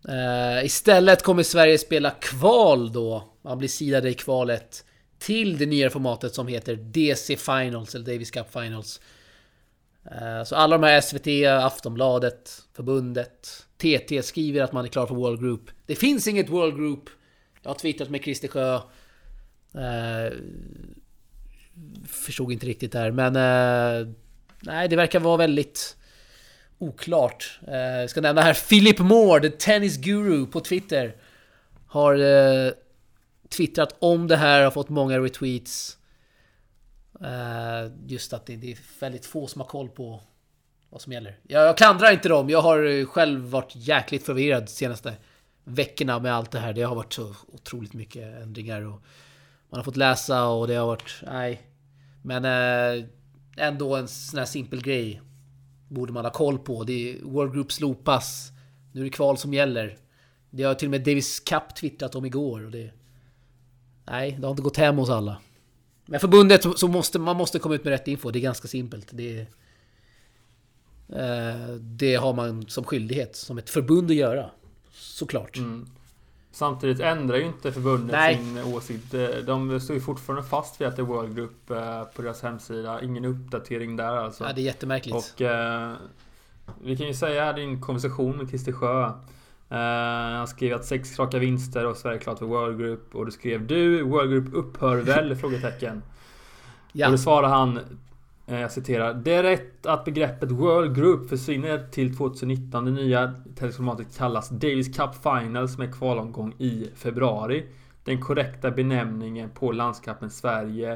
Uh, 0.09 0.64
istället 0.64 1.23
kommer 1.23 1.42
Sverige 1.42 1.78
spela 1.78 2.11
kval 2.11 2.92
då. 2.92 3.33
Man 3.42 3.59
blir 3.59 3.69
sidade 3.69 4.11
i 4.11 4.14
kvalet 4.14 4.85
till 5.19 5.59
det 5.59 5.66
nya 5.66 5.90
formatet 5.90 6.35
som 6.35 6.47
heter 6.47 6.76
DC 6.76 7.37
Finals 7.37 7.95
eller 7.95 8.07
Davis 8.12 8.30
Cup 8.30 8.52
Finals. 8.52 9.00
Eh, 10.04 10.45
så 10.45 10.57
alla 10.57 10.78
de 10.78 10.87
här 10.87 11.00
SVT, 11.00 11.47
Aftonbladet, 11.64 12.62
Förbundet, 12.73 13.66
TT 13.76 14.23
skriver 14.23 14.62
att 14.62 14.73
man 14.73 14.85
är 14.85 14.88
klar 14.88 15.07
för 15.07 15.14
World 15.14 15.40
Group. 15.40 15.71
Det 15.87 15.95
finns 15.95 16.28
inget 16.28 16.49
World 16.49 16.76
Group. 16.76 17.11
Jag 17.62 17.71
har 17.71 17.75
twittrat 17.75 18.11
med 18.11 18.23
Christer 18.23 18.49
Sjö. 18.49 18.75
Eh, 19.75 20.33
förstod 22.07 22.52
inte 22.52 22.66
riktigt 22.66 22.92
där 22.92 23.11
men... 23.11 23.33
Nej, 24.62 24.88
det 24.88 24.97
verkar 24.97 25.21
vara 25.21 25.37
väldigt 25.37 25.97
oklart. 26.80 27.60
Eh, 27.68 27.76
jag 27.76 28.10
ska 28.10 28.20
nämna 28.20 28.40
här 28.40 28.54
Philip 28.68 28.99
Moore, 28.99 29.40
the 29.40 29.56
tennis 29.56 29.96
guru 29.96 30.46
på 30.46 30.60
Twitter. 30.60 31.16
Har 31.87 32.14
eh, 32.14 32.72
twittrat 33.49 33.96
om 33.99 34.26
det 34.26 34.37
här, 34.37 34.64
har 34.64 34.70
fått 34.70 34.88
många 34.88 35.18
retweets. 35.18 35.99
Eh, 37.20 37.92
just 38.06 38.32
att 38.32 38.46
det, 38.46 38.56
det, 38.56 38.72
är 38.72 38.78
väldigt 39.00 39.26
få 39.26 39.46
som 39.46 39.60
har 39.60 39.68
koll 39.68 39.88
på 39.88 40.20
vad 40.90 41.00
som 41.00 41.12
gäller. 41.12 41.38
Jag, 41.42 41.66
jag 41.66 41.76
klandrar 41.76 42.12
inte 42.12 42.28
dem, 42.28 42.50
jag 42.50 42.62
har 42.62 42.84
eh, 42.84 43.06
själv 43.06 43.40
varit 43.40 43.72
jäkligt 43.75 44.26
förvirrad 44.26 44.62
de 44.62 44.70
senaste 44.70 45.14
veckorna 45.64 46.18
med 46.18 46.34
allt 46.34 46.50
det 46.50 46.58
här. 46.58 46.72
Det 46.72 46.82
har 46.82 46.94
varit 46.94 47.12
så 47.12 47.34
otroligt 47.52 47.92
mycket 47.92 48.42
ändringar 48.42 48.82
och 48.82 49.02
man 49.70 49.78
har 49.78 49.82
fått 49.82 49.96
läsa 49.96 50.46
och 50.46 50.68
det 50.68 50.75
har 50.75 50.87
varit... 50.87 51.22
Nej. 51.22 51.62
Men 52.22 52.44
eh, 52.44 53.04
ändå 53.56 53.96
en 53.96 54.08
sån 54.08 54.38
här 54.38 54.46
simpel 54.46 54.82
grej 54.82 55.22
borde 55.90 56.12
man 56.12 56.25
ha 56.25 56.32
koll 56.32 56.59
på. 56.59 56.85
Det 56.85 57.11
är 57.11 57.23
World 57.23 57.52
Group 57.52 57.73
slopas. 57.73 58.52
Nu 58.92 59.00
är 59.00 59.04
det 59.04 59.11
kval 59.11 59.38
som 59.38 59.54
gäller. 59.54 59.97
Det 60.50 60.62
har 60.62 60.75
till 60.75 60.87
och 60.87 60.90
med 60.90 61.00
Davis 61.00 61.40
Cup 61.40 61.75
twittrat 61.76 62.14
om 62.14 62.25
igår. 62.25 62.64
Och 62.64 62.70
det, 62.70 62.90
nej, 64.04 64.37
det 64.40 64.47
har 64.47 64.50
inte 64.50 64.62
gått 64.62 64.76
hem 64.76 64.97
hos 64.97 65.11
alla. 65.11 65.37
Men 66.06 66.20
förbundet 66.20 66.78
så 66.78 66.88
måste 66.88 67.18
man 67.18 67.37
måste 67.37 67.59
komma 67.59 67.75
ut 67.75 67.85
med 67.85 67.90
rätt 67.90 68.09
info. 68.09 68.30
Det 68.30 68.38
är 68.38 68.40
ganska 68.40 68.68
simpelt. 68.68 69.09
Det, 69.11 69.40
eh, 71.09 71.75
det 71.80 72.14
har 72.14 72.35
man 72.35 72.68
som 72.68 72.85
skyldighet, 72.85 73.37
som 73.37 73.59
ett 73.59 73.70
förbund 73.70 74.11
att 74.11 74.16
göra. 74.16 74.50
Såklart. 74.92 75.56
Mm. 75.56 75.87
Samtidigt 76.52 77.00
ändrar 77.00 77.37
ju 77.37 77.45
inte 77.45 77.73
förbundet 77.73 78.12
Nej. 78.12 78.37
sin 78.37 78.75
åsikt. 78.75 79.14
De 79.46 79.81
står 79.81 79.94
ju 79.94 80.01
fortfarande 80.01 80.48
fast 80.48 80.81
vid 80.81 80.88
att 80.88 80.96
det 80.96 81.03
är 81.03 81.07
World 81.07 81.37
Group 81.37 81.70
eh, 81.70 82.05
på 82.05 82.22
deras 82.22 82.42
hemsida. 82.42 83.03
Ingen 83.03 83.24
uppdatering 83.24 83.96
där 83.96 84.16
alltså. 84.16 84.44
Ja, 84.44 84.53
det 84.53 84.61
är 84.61 84.64
jättemärkligt. 84.64 85.16
Och 85.16 85.42
eh, 85.42 85.92
vi 86.83 86.96
kan 86.96 87.07
ju 87.07 87.14
säga 87.14 87.53
din 87.53 87.81
konversation 87.81 88.37
med 88.37 88.48
Christer 88.48 88.72
Sjö. 88.72 89.05
Eh, 89.05 90.37
han 90.37 90.48
skrev 90.48 90.77
att 90.77 90.85
sex 90.85 91.18
raka 91.18 91.38
vinster 91.38 91.87
och 91.87 91.96
Sverige 91.96 92.18
klart 92.18 92.38
för 92.38 92.46
World 92.46 92.79
Group. 92.79 93.14
Och 93.14 93.27
du 93.27 93.33
skrev 93.33 93.66
du, 93.66 94.03
World 94.03 94.31
Group 94.31 94.55
upphör 94.55 94.96
väl? 94.96 95.37
frågetecken. 95.40 96.03
Ja. 96.92 97.07
Och 97.07 97.12
då 97.12 97.18
svarade 97.18 97.48
han 97.48 97.77
Eh, 97.77 97.83
jag 98.58 98.72
citerar. 98.72 99.14
Det 99.14 99.34
är 99.34 99.42
rätt 99.42 99.86
att 99.86 100.04
begreppet 100.04 100.50
World 100.50 100.96
Group 100.96 101.28
försvinner 101.28 101.88
till 101.90 102.16
2019. 102.16 102.84
Det 102.84 102.90
nya 102.90 103.34
teleskomatet 103.56 104.16
kallas 104.18 104.48
Davis 104.48 104.96
Cup 104.96 105.10
Finals 105.22 105.78
med 105.78 105.94
kvalomgång 105.94 106.54
i 106.58 106.90
februari. 106.94 107.66
Den 108.04 108.20
korrekta 108.20 108.70
benämningen 108.70 109.50
på 109.50 109.72
landskampen 109.72 110.30
Sverige 110.30 110.92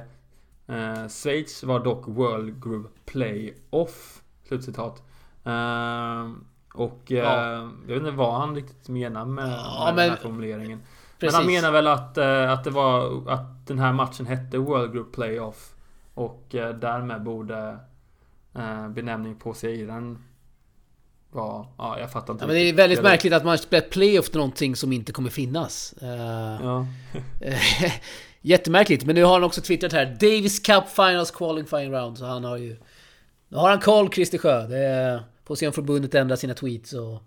eh, 0.66 1.08
Schweiz 1.08 1.64
var 1.64 1.84
dock 1.84 2.08
World 2.08 2.64
Group 2.64 2.92
Play-Off. 3.06 4.22
Slutcitat. 4.48 5.02
Eh, 5.44 6.30
och 6.74 7.12
eh, 7.12 7.68
jag 7.86 7.94
vet 7.94 7.96
inte 7.96 8.10
vad 8.10 8.34
han 8.34 8.54
riktigt 8.54 8.88
menar 8.88 9.24
med, 9.24 9.44
ja, 9.44 9.84
med 9.84 9.94
men, 9.94 10.04
den 10.04 10.10
här 10.10 10.22
formuleringen. 10.22 10.80
Precis. 11.18 11.38
Men 11.38 11.44
han 11.44 11.52
menar 11.52 11.72
väl 11.72 11.86
att, 11.86 12.18
eh, 12.18 12.52
att 12.52 12.64
det 12.64 12.70
var 12.70 13.22
att 13.30 13.66
den 13.66 13.78
här 13.78 13.92
matchen 13.92 14.26
hette 14.26 14.58
World 14.58 14.92
Group 14.92 15.12
Play-Off. 15.12 15.73
Och 16.14 16.54
eh, 16.54 16.74
därmed 16.74 17.22
borde 17.22 17.78
eh, 18.54 18.88
benämning 18.88 19.36
på 19.36 19.54
serien 19.54 20.18
vara... 21.30 21.66
Ja, 21.78 21.98
jag 21.98 22.12
fattar 22.12 22.32
inte. 22.32 22.42
Ja, 22.42 22.46
men 22.46 22.56
det 22.56 22.62
är 22.62 22.72
väldigt 22.72 23.02
märkligt 23.02 23.32
att 23.32 23.44
man 23.44 23.58
spelar 23.58 23.88
playoff 23.88 24.28
till 24.28 24.36
någonting 24.36 24.76
som 24.76 24.92
inte 24.92 25.12
kommer 25.12 25.30
finnas. 25.30 25.94
Uh, 26.02 26.08
ja. 26.08 26.86
jättemärkligt. 28.40 29.04
Men 29.04 29.14
nu 29.14 29.24
har 29.24 29.32
han 29.32 29.44
också 29.44 29.60
twittrat 29.60 29.92
här. 29.92 30.06
Davis 30.06 30.58
Cup 30.58 30.88
Finals 30.88 31.30
Qualifying 31.30 31.92
Round. 31.92 32.18
Så 32.18 32.24
han 32.24 32.44
har 32.44 32.56
ju... 32.56 32.76
Nu 33.48 33.56
har 33.56 33.70
han 33.70 33.80
koll, 33.80 34.12
Christer 34.12 34.38
Sjö. 34.38 34.66
Det 34.66 34.78
är, 34.78 35.22
får 35.44 35.54
se 35.54 35.66
om 35.66 35.72
förbundet 35.72 36.14
ändrar 36.14 36.36
sina 36.36 36.54
tweets 36.54 36.92
och... 36.92 37.22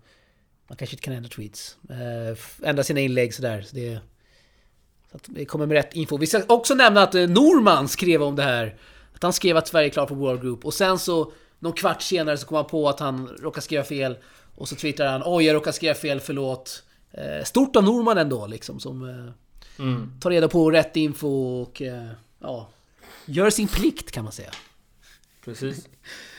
Man 0.68 0.76
kanske 0.76 0.94
inte 0.94 1.04
kan 1.04 1.14
ändra 1.14 1.28
tweets. 1.28 1.76
Ändra 2.62 2.82
sina 2.82 3.00
inlägg 3.00 3.34
sådär. 3.34 3.62
Så 3.62 3.76
det, 3.76 4.00
så 5.10 5.16
att 5.16 5.22
det 5.26 5.44
kommer 5.44 5.66
med 5.66 5.74
rätt 5.74 5.94
info. 5.94 6.16
Vi 6.16 6.26
ska 6.26 6.42
också 6.46 6.74
nämna 6.74 7.02
att 7.02 7.14
eh, 7.14 7.28
Norman 7.28 7.88
skrev 7.88 8.22
om 8.22 8.36
det 8.36 8.42
här. 8.42 8.76
Att 9.14 9.22
han 9.22 9.32
skrev 9.32 9.56
att 9.56 9.68
Sverige 9.68 9.88
är 9.88 9.90
klar 9.90 10.06
för 10.06 10.14
World 10.14 10.42
Group. 10.42 10.64
Och 10.64 10.74
sen 10.74 10.98
så, 10.98 11.32
någon 11.58 11.72
kvart 11.72 12.02
senare 12.02 12.36
så 12.36 12.46
kom 12.46 12.56
han 12.56 12.66
på 12.66 12.88
att 12.88 13.00
han 13.00 13.28
råkade 13.28 13.62
skriva 13.62 13.84
fel. 13.84 14.16
Och 14.54 14.68
så 14.68 14.76
twittrade 14.76 15.10
han 15.10 15.22
Oj, 15.24 15.44
jag 15.44 15.54
råkade 15.54 15.72
skriva 15.72 15.94
fel, 15.94 16.20
förlåt. 16.20 16.82
Eh, 17.12 17.44
stort 17.44 17.76
av 17.76 17.84
Norman 17.84 18.18
ändå 18.18 18.46
liksom, 18.46 18.80
som 18.80 19.08
eh, 19.08 19.84
mm. 19.84 20.20
tar 20.20 20.30
reda 20.30 20.48
på 20.48 20.70
rätt 20.70 20.96
info 20.96 21.28
och 21.62 21.82
ja, 22.38 22.68
gör 23.24 23.50
sin 23.50 23.68
plikt 23.68 24.10
kan 24.10 24.24
man 24.24 24.32
säga. 24.32 24.50
Precis. 25.44 25.88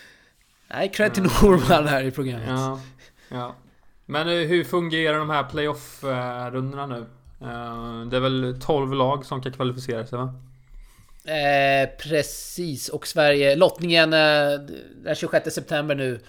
Nej, 0.68 0.92
cred 0.92 1.14
till 1.14 1.24
Norman 1.24 1.88
här 1.88 2.04
i 2.04 2.12
programmet. 2.12 2.50
Ja, 2.50 2.82
ja. 3.30 3.56
Men 4.06 4.28
hur 4.28 4.64
fungerar 4.64 5.20
de 5.20 5.30
här 5.30 5.44
playoff-rundorna 5.44 6.86
nu? 6.86 7.06
Eh, 7.42 8.02
det 8.06 8.18
är 8.18 8.20
väl 8.20 8.58
12 8.62 8.94
lag 8.94 9.26
som 9.26 9.42
kan 9.42 9.54
kvalificera 9.54 10.06
sig 10.06 10.18
va? 10.18 10.34
Eh, 11.24 11.90
precis, 12.00 12.90
och 12.90 13.08
Sverige, 13.08 13.56
lottningen 13.56 14.14
eh, 14.14 14.60
den 15.04 15.16
26 15.16 15.54
september 15.54 15.96
nu 15.96 16.20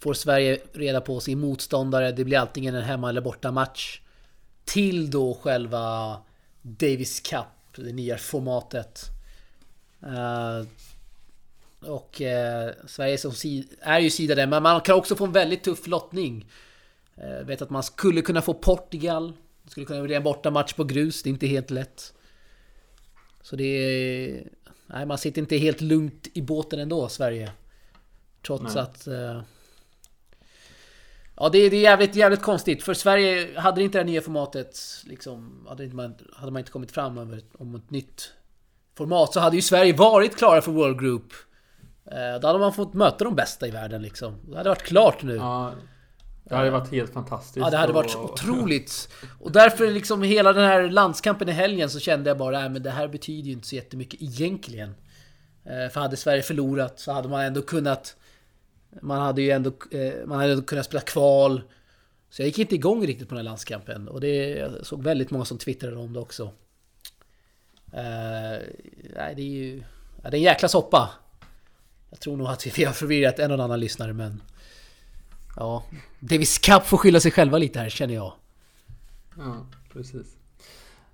får 0.00 0.14
Sverige 0.14 0.58
reda 0.72 1.00
på 1.00 1.20
sin 1.20 1.40
motståndare. 1.40 2.12
Det 2.12 2.24
blir 2.24 2.38
antingen 2.38 2.74
en 2.74 2.82
hemma 2.82 3.08
eller 3.08 3.20
borta 3.20 3.52
match. 3.52 4.00
Till 4.64 5.10
då 5.10 5.34
själva 5.42 6.16
Davis 6.62 7.20
Cup, 7.20 7.46
det 7.76 7.92
nya 7.92 8.18
formatet. 8.18 9.04
Eh, 10.02 10.66
och 11.90 12.22
eh, 12.22 12.70
Sverige 12.86 13.18
som 13.18 13.32
är 13.80 13.98
ju 13.98 14.10
sidade, 14.10 14.46
men 14.46 14.62
man 14.62 14.80
kan 14.80 14.96
också 14.96 15.16
få 15.16 15.24
en 15.24 15.32
väldigt 15.32 15.64
tuff 15.64 15.86
lottning. 15.86 16.50
Eh, 17.16 17.46
vet 17.46 17.62
att 17.62 17.70
man 17.70 17.82
skulle 17.82 18.22
kunna 18.22 18.42
få 18.42 18.54
Portugal 18.54 19.32
det 19.68 19.72
skulle 19.72 19.86
kunna 19.86 20.02
bli 20.02 20.14
en 20.14 20.22
bortamatch 20.22 20.72
på 20.72 20.84
grus, 20.84 21.22
det 21.22 21.28
är 21.28 21.30
inte 21.30 21.46
helt 21.46 21.70
lätt. 21.70 22.14
Så 23.42 23.56
det 23.56 23.64
är... 23.64 24.48
Nej, 24.86 25.06
man 25.06 25.18
sitter 25.18 25.40
inte 25.40 25.56
helt 25.56 25.80
lugnt 25.80 26.28
i 26.32 26.42
båten 26.42 26.78
ändå, 26.78 27.08
Sverige. 27.08 27.52
Trots 28.46 28.74
nej. 28.74 28.82
att... 28.82 29.08
Uh, 29.08 29.42
ja, 31.36 31.48
det 31.48 31.58
är, 31.58 31.70
det 31.70 31.76
är 31.76 31.80
jävligt, 31.80 32.14
jävligt 32.14 32.42
konstigt. 32.42 32.82
För 32.82 32.94
Sverige, 32.94 33.60
hade 33.60 33.82
inte 33.82 33.98
det 33.98 34.02
här 34.02 34.10
nya 34.10 34.20
formatet 34.20 34.78
liksom... 35.04 35.66
Hade 35.68 35.86
man, 35.86 36.14
hade 36.32 36.52
man 36.52 36.60
inte 36.60 36.72
kommit 36.72 36.92
fram 36.92 37.18
om 37.18 37.32
ett, 37.32 37.54
om 37.58 37.74
ett 37.74 37.90
nytt 37.90 38.32
format 38.94 39.32
så 39.32 39.40
hade 39.40 39.56
ju 39.56 39.62
Sverige 39.62 39.92
varit 39.92 40.36
klara 40.36 40.62
för 40.62 40.72
World 40.72 41.00
Group. 41.00 41.32
Uh, 42.06 42.40
då 42.40 42.46
hade 42.46 42.58
man 42.58 42.72
fått 42.72 42.94
möta 42.94 43.24
de 43.24 43.34
bästa 43.34 43.66
i 43.66 43.70
världen 43.70 44.02
liksom. 44.02 44.36
Det 44.50 44.56
hade 44.56 44.68
varit 44.68 44.82
klart 44.82 45.22
nu. 45.22 45.36
Ja. 45.36 45.74
Det 46.48 46.56
hade 46.56 46.70
varit 46.70 46.90
helt 46.90 47.12
fantastiskt. 47.12 47.56
Ja, 47.56 47.70
det 47.70 47.76
hade 47.76 47.92
varit 47.92 48.14
och... 48.14 48.32
otroligt. 48.32 49.08
Och 49.40 49.52
därför 49.52 49.90
liksom 49.90 50.22
hela 50.22 50.52
den 50.52 50.64
här 50.64 50.90
landskampen 50.90 51.48
i 51.48 51.52
helgen 51.52 51.90
så 51.90 52.00
kände 52.00 52.30
jag 52.30 52.38
bara, 52.38 52.68
men 52.68 52.82
det 52.82 52.90
här 52.90 53.08
betyder 53.08 53.46
ju 53.46 53.52
inte 53.52 53.68
så 53.68 53.74
jättemycket 53.74 54.22
egentligen. 54.22 54.94
Eh, 55.64 55.92
för 55.92 56.00
hade 56.00 56.16
Sverige 56.16 56.42
förlorat 56.42 57.00
så 57.00 57.12
hade 57.12 57.28
man 57.28 57.40
ändå 57.40 57.62
kunnat 57.62 58.16
Man 59.02 59.20
hade 59.20 59.42
ju 59.42 59.50
ändå, 59.50 59.72
eh, 59.90 60.26
man 60.26 60.38
hade 60.38 60.62
kunnat 60.62 60.86
spela 60.86 61.00
kval. 61.00 61.62
Så 62.30 62.42
jag 62.42 62.46
gick 62.46 62.58
inte 62.58 62.74
igång 62.74 63.06
riktigt 63.06 63.28
på 63.28 63.34
den 63.34 63.44
här 63.44 63.50
landskampen. 63.50 64.08
Och 64.08 64.20
det, 64.20 64.48
jag 64.48 64.86
såg 64.86 65.02
väldigt 65.02 65.30
många 65.30 65.44
som 65.44 65.58
twittrade 65.58 65.96
om 65.96 66.12
det 66.12 66.20
också. 66.20 66.44
Uh, 67.94 68.58
nej, 69.16 69.34
det 69.36 69.42
är 69.42 69.50
ju... 69.50 69.82
Det 70.22 70.28
är 70.28 70.34
en 70.34 70.42
jäkla 70.42 70.68
soppa. 70.68 71.10
Jag 72.10 72.20
tror 72.20 72.36
nog 72.36 72.46
att 72.46 72.78
vi 72.78 72.84
har 72.84 72.92
förvirrat 72.92 73.38
en 73.38 73.50
och 73.50 73.64
annan 73.64 73.80
lyssnare 73.80 74.12
men... 74.12 74.42
Ja, 75.58 75.82
Davis 76.20 76.58
Cup 76.58 76.86
får 76.86 76.96
skylla 76.96 77.20
sig 77.20 77.30
själva 77.30 77.58
lite 77.58 77.78
här 77.78 77.88
känner 77.88 78.14
jag. 78.14 78.32
Ja, 79.38 79.66
precis. 79.92 80.36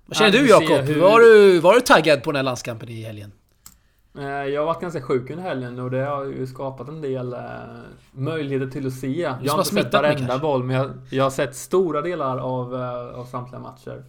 Vad 0.05 0.17
känner 0.17 0.31
du 0.31 0.49
Jakob? 0.49 0.85
Hur... 0.85 1.01
Var, 1.01 1.19
du, 1.19 1.59
var 1.59 1.73
du 1.73 1.81
taggad 1.81 2.23
på 2.23 2.31
den 2.31 2.35
här 2.35 2.43
landskampen 2.43 2.89
i 2.89 3.01
helgen? 3.01 3.31
Eh, 4.17 4.23
jag 4.23 4.61
har 4.61 4.65
varit 4.65 4.81
ganska 4.81 5.01
sjuk 5.01 5.29
under 5.29 5.43
helgen 5.43 5.79
och 5.79 5.91
det 5.91 6.05
har 6.05 6.25
ju 6.25 6.47
skapat 6.47 6.87
en 6.87 7.01
del 7.01 7.33
eh, 7.33 7.39
möjligheter 8.11 8.67
till 8.67 8.87
att 8.87 8.93
se. 8.93 9.21
Jag 9.43 9.51
har 9.51 9.59
inte 9.59 9.75
sett 9.75 9.93
varenda 9.93 10.39
boll 10.39 10.63
men 10.63 10.75
jag, 10.75 10.91
jag 11.09 11.23
har 11.23 11.31
sett 11.31 11.55
stora 11.55 12.01
delar 12.01 12.37
av, 12.37 12.75
eh, 12.75 13.19
av 13.19 13.25
samtliga 13.25 13.59
matcher. 13.59 14.03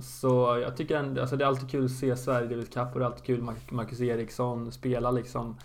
Så 0.00 0.58
jag 0.62 0.76
tycker 0.76 0.96
ändå, 0.96 1.20
alltså 1.20 1.36
det 1.36 1.44
är 1.44 1.48
alltid 1.48 1.70
kul 1.70 1.84
att 1.84 1.90
se 1.90 2.16
Sverige 2.16 2.48
Davis 2.48 2.68
Cup 2.68 2.92
och 2.92 2.98
det 2.98 3.04
är 3.04 3.06
alltid 3.06 3.24
kul 3.24 3.48
Marcus 3.68 4.00
Eriksson 4.00 4.72
spela 4.72 5.10
liksom 5.10 5.56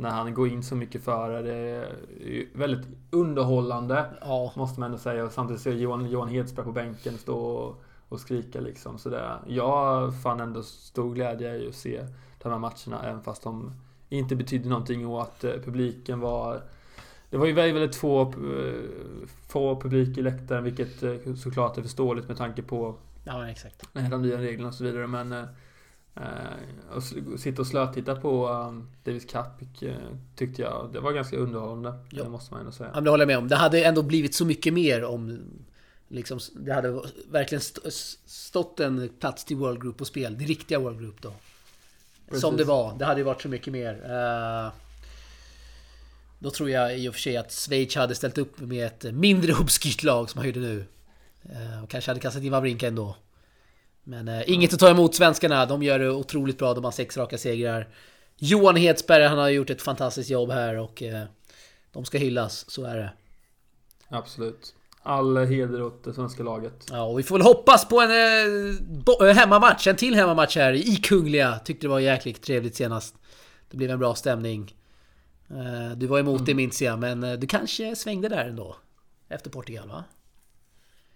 när 0.00 0.10
han 0.10 0.34
går 0.34 0.48
in 0.48 0.62
så 0.62 0.76
mycket 0.76 1.04
före. 1.04 1.42
Det 1.42 1.54
är 1.54 2.58
väldigt 2.58 2.86
underhållande, 3.10 4.04
ja. 4.20 4.52
måste 4.56 4.80
man 4.80 4.86
ändå 4.86 4.98
säga. 4.98 5.24
Och 5.24 5.32
samtidigt 5.32 5.62
ser 5.62 5.72
Johan, 5.72 6.10
Johan 6.10 6.28
Hedberg 6.28 6.64
på 6.64 6.72
bänken 6.72 7.18
stå 7.18 7.38
och, 7.38 7.82
och 8.08 8.20
skrika 8.20 8.60
liksom. 8.60 8.98
Så 8.98 9.08
det, 9.08 9.38
jag 9.46 10.22
fann 10.22 10.40
ändå 10.40 10.62
stor 10.62 11.14
glädje 11.14 11.56
i 11.56 11.68
att 11.68 11.74
se 11.74 12.06
de 12.42 12.52
här 12.52 12.58
matcherna, 12.58 13.08
även 13.08 13.22
fast 13.22 13.42
de 13.42 13.72
inte 14.08 14.36
betydde 14.36 14.68
någonting 14.68 15.06
och 15.06 15.22
att 15.22 15.44
eh, 15.44 15.52
publiken 15.52 16.20
var 16.20 16.62
det 17.30 17.36
var 17.36 17.46
ju 17.46 17.52
väldigt, 17.52 17.76
väldigt 17.76 17.96
få, 17.96 18.22
eh, 18.22 18.88
få 19.48 19.80
publik 19.80 20.18
i 20.18 20.22
läktaren, 20.22 20.64
vilket 20.64 21.02
eh, 21.02 21.34
såklart 21.36 21.78
är 21.78 21.82
förståeligt 21.82 22.28
med 22.28 22.36
tanke 22.36 22.62
på 22.62 22.94
ja, 23.24 23.48
exakt. 23.48 23.88
de 23.92 24.22
nya 24.22 24.38
reglerna 24.38 24.68
och 24.68 24.74
så 24.74 24.84
vidare. 24.84 25.06
Men 25.06 25.46
att 26.90 27.40
sitta 27.40 27.62
och 27.62 27.66
slötitta 27.66 28.16
på 28.16 28.48
um, 28.48 28.88
Davis 29.04 29.24
Cup 29.24 29.46
tyckte 30.36 30.62
jag, 30.62 30.90
det 30.92 31.00
var 31.00 31.12
ganska 31.12 31.36
underhållande. 31.36 31.94
Ja. 32.10 32.24
Det 32.24 32.30
måste 32.30 32.52
man 32.54 32.60
ändå 32.60 32.72
säga. 32.72 32.88
Ja, 32.88 32.94
men 32.94 33.04
det 33.04 33.10
håller 33.10 33.22
jag 33.22 33.28
med 33.28 33.38
om. 33.38 33.48
Det 33.48 33.56
hade 33.56 33.84
ändå 33.84 34.02
blivit 34.02 34.34
så 34.34 34.44
mycket 34.44 34.74
mer 34.74 35.04
om 35.04 35.38
Liksom, 36.10 36.40
det 36.56 36.72
hade 36.72 37.00
verkligen 37.30 37.62
stått 38.26 38.80
en 38.80 39.10
plats 39.20 39.44
till 39.44 39.56
World 39.56 39.82
Group 39.82 39.96
på 39.96 40.04
spel. 40.04 40.38
Det 40.38 40.44
riktiga 40.44 40.78
World 40.78 41.00
Group 41.00 41.22
då. 41.22 41.32
Precis. 42.26 42.40
Som 42.40 42.56
det 42.56 42.64
var. 42.64 42.98
Det 42.98 43.04
hade 43.04 43.20
ju 43.20 43.24
varit 43.24 43.42
så 43.42 43.48
mycket 43.48 43.72
mer. 43.72 43.94
Uh, 43.94 44.72
då 46.38 46.50
tror 46.50 46.70
jag 46.70 46.98
i 46.98 47.08
och 47.08 47.14
för 47.14 47.20
sig 47.20 47.36
att 47.36 47.52
Schweiz 47.52 47.94
hade 47.94 48.14
ställt 48.14 48.38
upp 48.38 48.60
med 48.60 48.86
ett 48.86 49.14
mindre 49.14 49.54
obskyrt 49.60 50.02
lag 50.02 50.30
som 50.30 50.38
man 50.38 50.46
gjorde 50.46 50.60
nu. 50.60 50.84
Uh, 51.50 51.82
och 51.82 51.90
kanske 51.90 52.10
hade 52.10 52.20
kastat 52.20 52.42
in 52.42 52.52
Wawrinka 52.52 52.88
ändå. 52.88 53.16
Men 54.08 54.28
uh, 54.28 54.50
inget 54.50 54.74
att 54.74 54.80
ta 54.80 54.90
emot 54.90 55.14
svenskarna. 55.14 55.66
De 55.66 55.82
gör 55.82 55.98
det 55.98 56.10
otroligt 56.10 56.58
bra. 56.58 56.74
De 56.74 56.84
har 56.84 56.90
sex 56.90 57.16
raka 57.16 57.38
segrar. 57.38 57.88
Johan 58.36 58.76
Hedsberg, 58.76 59.24
han 59.24 59.38
har 59.38 59.48
gjort 59.48 59.70
ett 59.70 59.82
fantastiskt 59.82 60.30
jobb 60.30 60.50
här 60.50 60.78
och 60.78 61.02
de 61.92 62.04
ska 62.04 62.18
hyllas. 62.18 62.70
Så 62.70 62.84
är 62.84 62.96
det. 62.96 63.10
Absolut. 64.08 64.74
All 65.02 65.36
heder 65.36 65.82
åt 65.82 66.04
det 66.04 66.14
svenska 66.14 66.42
laget. 66.42 66.86
Ja, 66.90 67.02
och 67.02 67.18
vi 67.18 67.22
får 67.22 67.34
väl 67.34 67.46
hoppas 67.46 67.88
på 67.88 68.00
en 68.00 68.10
eh, 68.10 69.36
hemmamatch. 69.36 69.86
En 69.86 69.96
till 69.96 70.14
hemmamatch 70.14 70.56
här 70.56 70.72
i 70.72 70.96
Kungliga. 70.96 71.58
Tyckte 71.58 71.86
det 71.86 71.90
var 71.90 71.98
jäkligt 71.98 72.42
trevligt 72.42 72.76
senast. 72.76 73.14
Det 73.70 73.76
blev 73.76 73.90
en 73.90 73.98
bra 73.98 74.14
stämning. 74.14 74.74
Eh, 75.50 75.96
du 75.96 76.06
var 76.06 76.18
emot 76.18 76.36
mm. 76.40 76.44
det 76.44 76.54
minns 76.54 76.82
jag, 76.82 76.98
men 76.98 77.24
eh, 77.24 77.32
du 77.32 77.46
kanske 77.46 77.96
svängde 77.96 78.28
där 78.28 78.44
ändå? 78.44 78.76
Efter 79.28 79.50
Portugal, 79.50 79.88
va? 79.88 80.04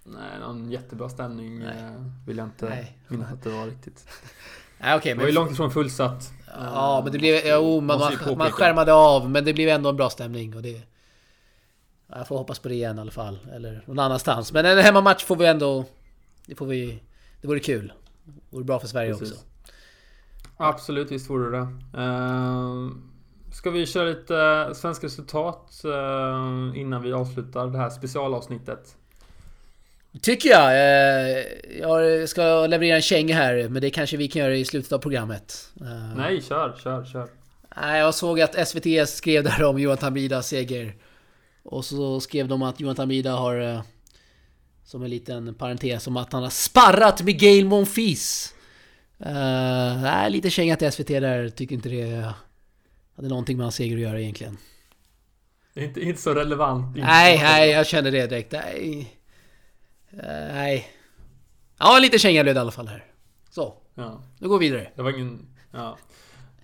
Nej, 0.05 0.41
någon 0.41 0.71
jättebra 0.71 1.09
stämning 1.09 1.59
Nej. 1.59 1.69
Eh, 1.69 2.27
vill 2.27 2.37
jag 2.37 2.47
inte 2.47 2.87
minnas 3.09 3.33
att 3.33 3.43
det 3.43 3.51
var 3.51 3.67
riktigt. 3.67 4.07
Nej, 4.79 4.97
okay, 4.97 5.15
det 5.15 5.19
var 5.19 5.27
ju 5.27 5.33
långt 5.33 5.53
ifrån 5.53 5.71
fullsatt. 5.71 6.33
Ja, 6.47 7.01
men 7.05 7.13
det 7.13 7.19
blev... 7.19 7.41
Jo, 7.45 7.81
man, 7.81 7.99
man, 7.99 8.39
man 8.39 8.51
skärmade 8.51 8.93
av, 8.93 9.31
men 9.31 9.45
det 9.45 9.55
blev 9.55 9.69
ändå 9.69 9.91
en 9.91 9.97
bra 9.97 10.11
stämning. 10.11 10.57
Och 10.57 10.63
det, 10.63 10.83
jag 12.07 12.29
får 12.29 12.39
hoppas 12.39 12.59
på 12.59 12.69
det 12.69 12.75
igen 12.75 12.99
i 12.99 13.01
alla 13.01 13.11
fall. 13.11 13.39
Eller 13.53 13.85
någon 13.87 13.99
annanstans. 13.99 14.53
Men 14.53 14.67
en 14.67 14.79
hemmamatch 14.79 15.25
får 15.25 15.37
vi 15.37 15.47
ändå... 15.47 15.85
Det 16.47 16.55
får 16.55 16.67
vi... 16.67 17.03
Det 17.41 17.49
vore 17.49 17.61
kul. 17.61 17.93
Det 18.25 18.57
vore 18.57 18.65
bra 18.65 18.81
för 18.81 18.89
Sverige 18.89 19.13
Precis. 19.13 19.33
också. 19.33 19.45
Absolut, 20.57 21.11
visst 21.11 21.31
vore 21.31 21.59
det. 21.59 21.69
Uh, 22.03 22.91
ska 23.53 23.71
vi 23.71 23.87
köra 23.87 24.09
lite 24.09 24.71
svenska 24.75 25.07
resultat 25.07 25.83
uh, 25.85 26.81
innan 26.81 27.03
vi 27.03 27.13
avslutar 27.13 27.67
det 27.67 27.79
här 27.79 27.91
specialavsnittet? 27.91 28.97
Tycker 30.21 30.49
jag. 30.49 30.71
Uh, 30.71 31.45
jag 31.81 32.29
ska 32.29 32.67
leverera 32.67 32.97
en 32.97 33.03
känga 33.03 33.35
här, 33.35 33.69
men 33.69 33.83
det 33.83 33.91
kanske 33.91 34.17
vi 34.17 34.29
kan 34.29 34.43
göra 34.43 34.57
i 34.57 34.65
slutet 34.65 34.93
av 34.93 34.99
programmet. 34.99 35.73
Nej, 36.17 36.43
kör, 36.43 36.77
kör, 36.83 37.05
kör. 37.05 37.29
Jag 37.77 38.15
såg 38.15 38.41
att 38.41 38.69
SVT 38.69 39.09
skrev 39.09 39.45
där 39.45 39.65
om 39.65 39.79
Johan 39.79 39.97
Tambidas 39.97 40.49
seger. 40.49 40.95
Och 41.63 41.85
så 41.85 42.21
skrev 42.21 42.49
de 42.49 42.63
att 42.63 42.81
Jonathan 42.81 43.09
Vida 43.09 43.33
har... 43.33 43.61
Eh, 43.61 43.83
som 44.85 45.03
en 45.03 45.11
liten 45.11 45.55
parentes 45.55 46.07
om 46.07 46.17
att 46.17 46.33
han 46.33 46.43
har 46.43 46.51
sparrat 46.51 47.23
med 47.23 47.41
Gail 47.41 47.67
Monfils. 47.67 48.55
Uh, 49.27 50.31
lite 50.31 50.51
känga 50.51 50.77
till 50.77 50.93
SVT 50.93 51.07
där. 51.07 51.49
Tycker 51.49 51.75
inte 51.75 51.89
det 51.89 52.33
hade 53.17 53.29
någonting 53.29 53.57
med 53.57 53.65
hans 53.65 53.75
seger 53.75 53.97
att 53.97 54.03
göra 54.03 54.21
egentligen. 54.21 54.59
Inte, 55.75 56.01
inte 56.01 56.23
så 56.23 56.35
relevant. 56.35 56.97
Nej, 56.97 57.39
nej, 57.39 57.71
jag 57.71 57.87
kände 57.87 58.11
det 58.11 58.27
direkt. 58.27 58.53
Nej. 58.53 59.17
Uh, 60.15 60.55
nej. 60.55 60.89
Ja, 61.79 61.99
lite 61.99 62.19
känga 62.19 62.43
blev 62.43 62.55
det 62.55 62.59
i 62.59 62.61
alla 62.61 62.71
fall 62.71 62.89
här. 62.89 63.05
Så. 63.51 63.75
Ja. 63.95 64.21
Nu 64.39 64.49
går 64.49 64.59
vi 64.59 64.69
vidare. 64.69 64.91
Det 64.95 65.03
var 65.03 65.11
ingen... 65.11 65.47
Ja. 65.71 65.99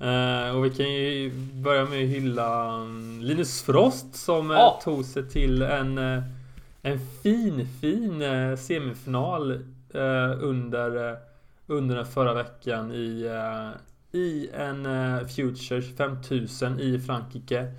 Uh, 0.01 0.57
och 0.57 0.65
vi 0.65 0.71
kan 0.71 0.93
ju 0.93 1.31
börja 1.53 1.85
med 1.85 2.05
att 2.05 2.09
hylla 2.09 2.75
mm, 2.75 3.21
Linus 3.23 3.63
Frost 3.63 4.15
som 4.15 4.51
oh. 4.51 4.83
tog 4.83 5.05
sig 5.05 5.31
till 5.31 5.63
en, 5.63 5.99
eh, 5.99 6.23
en 6.83 6.99
fin, 7.23 7.69
fin 7.81 8.23
semifinal 8.59 9.53
uh, 9.95 10.45
under, 10.45 11.17
under 11.67 11.97
den 11.97 12.07
förra 12.07 12.35
veckan 12.35 12.93
i, 12.93 13.31
i 14.13 14.49
en 14.55 14.85
Futures 15.29 15.97
5000 15.97 16.81
i 16.81 16.99
Frankrike. 16.99 17.73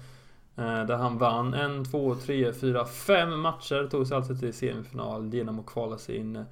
Där 0.60 0.96
han 0.96 1.18
vann 1.18 1.54
en, 1.54 1.86
två, 1.86 2.16
tre, 2.16 2.54
fyra, 2.54 2.86
fem 2.86 3.40
matcher. 3.40 3.88
Tog 3.92 4.08
sig 4.08 4.18
alltså 4.18 4.36
till 4.36 4.54
semifinal 4.54 5.34
genom 5.34 5.60
att 5.60 5.66
kvala 5.66 5.98
sig 5.98 6.18
in 6.18 6.46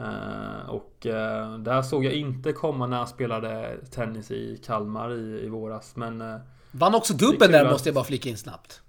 Uh, 0.00 0.70
och 0.70 1.06
uh, 1.06 1.58
det 1.58 1.72
här 1.72 1.82
såg 1.82 2.04
jag 2.04 2.12
inte 2.12 2.52
komma 2.52 2.86
när 2.86 2.96
han 2.96 3.06
spelade 3.06 3.76
tennis 3.90 4.30
i 4.30 4.60
Kalmar 4.64 5.12
i, 5.12 5.44
i 5.44 5.48
våras 5.48 5.96
men... 5.96 6.40
Vann 6.70 6.94
också 6.94 7.14
dubbeln 7.14 7.52
där 7.52 7.64
att... 7.64 7.72
måste 7.72 7.88
jag 7.88 7.94
bara 7.94 8.04
flika 8.04 8.28
in 8.28 8.38
snabbt. 8.38 8.80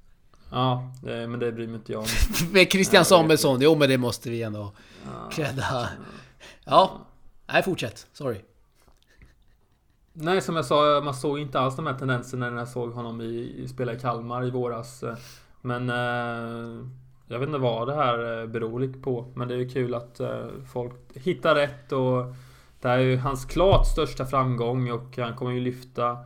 Ja, 0.52 0.94
det, 1.04 1.28
men 1.28 1.40
det 1.40 1.52
bryr 1.52 1.68
mig 1.68 1.76
inte 1.76 1.92
jag 1.92 2.02
om. 2.02 2.08
Med 2.52 2.72
Christian 2.72 3.06
Samuelsson, 3.06 3.62
jo 3.62 3.76
men 3.76 3.90
det 3.90 3.98
måste 3.98 4.30
vi 4.30 4.44
ändå 4.44 4.72
credda. 5.32 5.90
Ja, 6.66 7.08
nej 7.48 7.64
fortsätt. 7.64 8.08
Sorry. 8.14 8.42
Nej, 10.13 10.41
som 10.41 10.56
jag 10.56 10.65
sa, 10.65 11.02
man 11.04 11.13
såg 11.13 11.39
inte 11.39 11.60
alls 11.60 11.76
de 11.76 11.86
här 11.86 11.93
tendenserna 11.93 12.50
när 12.50 12.58
jag 12.58 12.67
såg 12.67 12.91
honom 12.91 13.22
i, 13.22 13.56
i 13.58 13.67
spela 13.67 13.93
i 13.93 14.00
Kalmar 14.00 14.48
i 14.48 14.50
våras. 14.50 15.04
Men 15.62 15.89
jag 17.32 17.39
vet 17.39 17.48
inte 17.48 17.60
vad 17.60 17.88
det 17.88 17.95
här 17.95 18.41
eh, 18.41 18.48
beror 18.48 19.02
på. 19.02 19.32
Men 19.36 19.48
det 19.48 19.54
är 19.54 19.58
ju 19.58 19.69
kul 19.69 19.95
att 19.95 20.19
eh, 20.19 20.48
folk 20.74 20.93
hittar 21.13 21.56
rätt 21.56 21.91
och 21.91 22.26
det 22.82 22.88
här 22.88 22.98
är 22.98 23.04
ju 23.04 23.17
hans 23.17 23.45
klart 23.45 23.88
största 23.88 24.26
framgång 24.26 24.91
och 24.91 25.17
han 25.17 25.36
kommer 25.36 25.52
ju 25.52 25.60
lyfta 25.60 26.17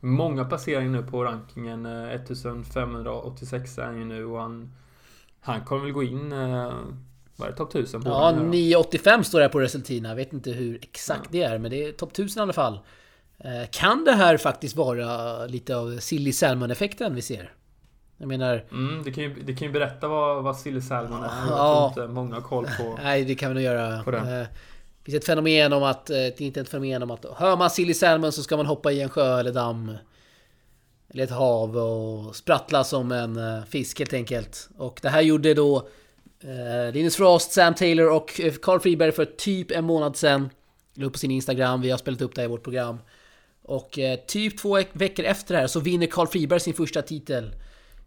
många 0.00 0.44
placeringar 0.44 0.90
nu 0.90 1.02
på 1.02 1.24
rankingen. 1.24 1.86
1586 1.86 3.78
eh, 3.78 3.84
är 3.84 3.88
han 3.88 3.98
ju 3.98 4.04
nu 4.04 4.24
och 4.24 4.40
han, 4.40 4.72
han 5.40 5.64
kommer 5.64 5.82
väl 5.82 5.92
gå 5.92 6.02
in 6.02 6.30
vad 7.36 7.48
är 7.48 7.52
det? 7.52 7.56
Topp 7.56 7.74
1000 7.74 8.02
på 8.02 8.08
Ja, 8.08 8.32
985 8.32 9.24
står 9.24 9.40
det 9.40 9.48
på 9.48 9.60
Resultina. 9.60 10.08
Jag 10.08 10.16
vet 10.16 10.32
inte 10.32 10.50
hur 10.50 10.78
exakt 10.82 11.24
ja. 11.24 11.28
det 11.30 11.42
är, 11.42 11.58
men 11.58 11.70
det 11.70 11.84
är 11.84 11.92
topp 11.92 12.12
1000 12.12 12.40
i 12.40 12.42
alla 12.42 12.52
fall. 12.52 12.78
Kan 13.70 14.04
det 14.04 14.12
här 14.12 14.36
faktiskt 14.36 14.76
vara 14.76 15.46
lite 15.46 15.76
av 15.76 15.98
silly 15.98 16.32
salmon-effekten 16.32 17.14
vi 17.14 17.22
ser? 17.22 17.52
Jag 18.20 18.28
menar... 18.28 18.64
Mm, 18.70 19.02
det, 19.04 19.12
kan 19.12 19.24
ju, 19.24 19.34
det 19.42 19.52
kan 19.52 19.66
ju 19.66 19.72
berätta 19.72 20.08
vad, 20.08 20.42
vad 20.42 20.56
Silly 20.56 20.80
Salmon 20.80 21.22
är. 21.24 21.26
Jag 21.26 21.58
ja, 21.58 21.92
tror 21.94 22.04
inte 22.04 22.14
många 22.14 22.34
har 22.34 22.42
koll 22.42 22.66
på 22.78 22.98
Nej, 23.02 23.24
det 23.24 23.34
kan 23.34 23.50
vi 23.50 23.54
nog 23.54 23.62
göra. 23.62 24.02
På 24.02 24.10
det. 24.10 24.18
Eh, 24.18 24.46
finns 25.04 25.16
ett 25.16 25.26
fenomen 25.26 25.72
om 25.72 25.82
att... 25.82 26.10
Eh, 26.10 26.14
det 26.14 26.40
är 26.40 26.42
inte 26.42 26.60
ett 26.60 26.68
fenomen 26.68 27.02
om 27.02 27.10
att... 27.10 27.24
Hör 27.36 27.56
man 27.56 27.70
Silly 27.70 27.94
Salmon 27.94 28.32
så 28.32 28.42
ska 28.42 28.56
man 28.56 28.66
hoppa 28.66 28.92
i 28.92 29.00
en 29.00 29.08
sjö 29.08 29.40
eller 29.40 29.52
damm. 29.52 29.96
Eller 31.08 31.24
ett 31.24 31.30
hav 31.30 31.76
och 31.76 32.36
sprattla 32.36 32.84
som 32.84 33.12
en 33.12 33.36
eh, 33.36 33.64
fisk 33.64 33.98
helt 33.98 34.12
enkelt. 34.12 34.68
Och 34.76 34.98
det 35.02 35.08
här 35.08 35.20
gjorde 35.20 35.54
då 35.54 35.88
Linus 36.92 37.16
Frost, 37.16 37.52
Sam 37.52 37.74
Taylor 37.74 38.10
och 38.12 38.40
Carl 38.62 38.80
Friberg 38.80 39.12
för 39.12 39.24
typ 39.24 39.70
en 39.70 39.84
månad 39.84 40.16
sedan. 40.16 40.50
La 40.94 41.06
upp 41.06 41.12
på 41.12 41.18
sin 41.18 41.30
Instagram, 41.30 41.80
vi 41.80 41.90
har 41.90 41.98
spelat 41.98 42.22
upp 42.22 42.34
det 42.34 42.40
här 42.40 42.48
i 42.48 42.50
vårt 42.50 42.62
program. 42.62 42.98
Och 43.62 43.98
typ 44.26 44.58
två 44.58 44.78
veckor 44.92 45.24
efter 45.24 45.54
det 45.54 45.60
här 45.60 45.66
så 45.66 45.80
vinner 45.80 46.06
Carl 46.06 46.26
Friberg 46.26 46.60
sin 46.60 46.74
första 46.74 47.02
titel. 47.02 47.54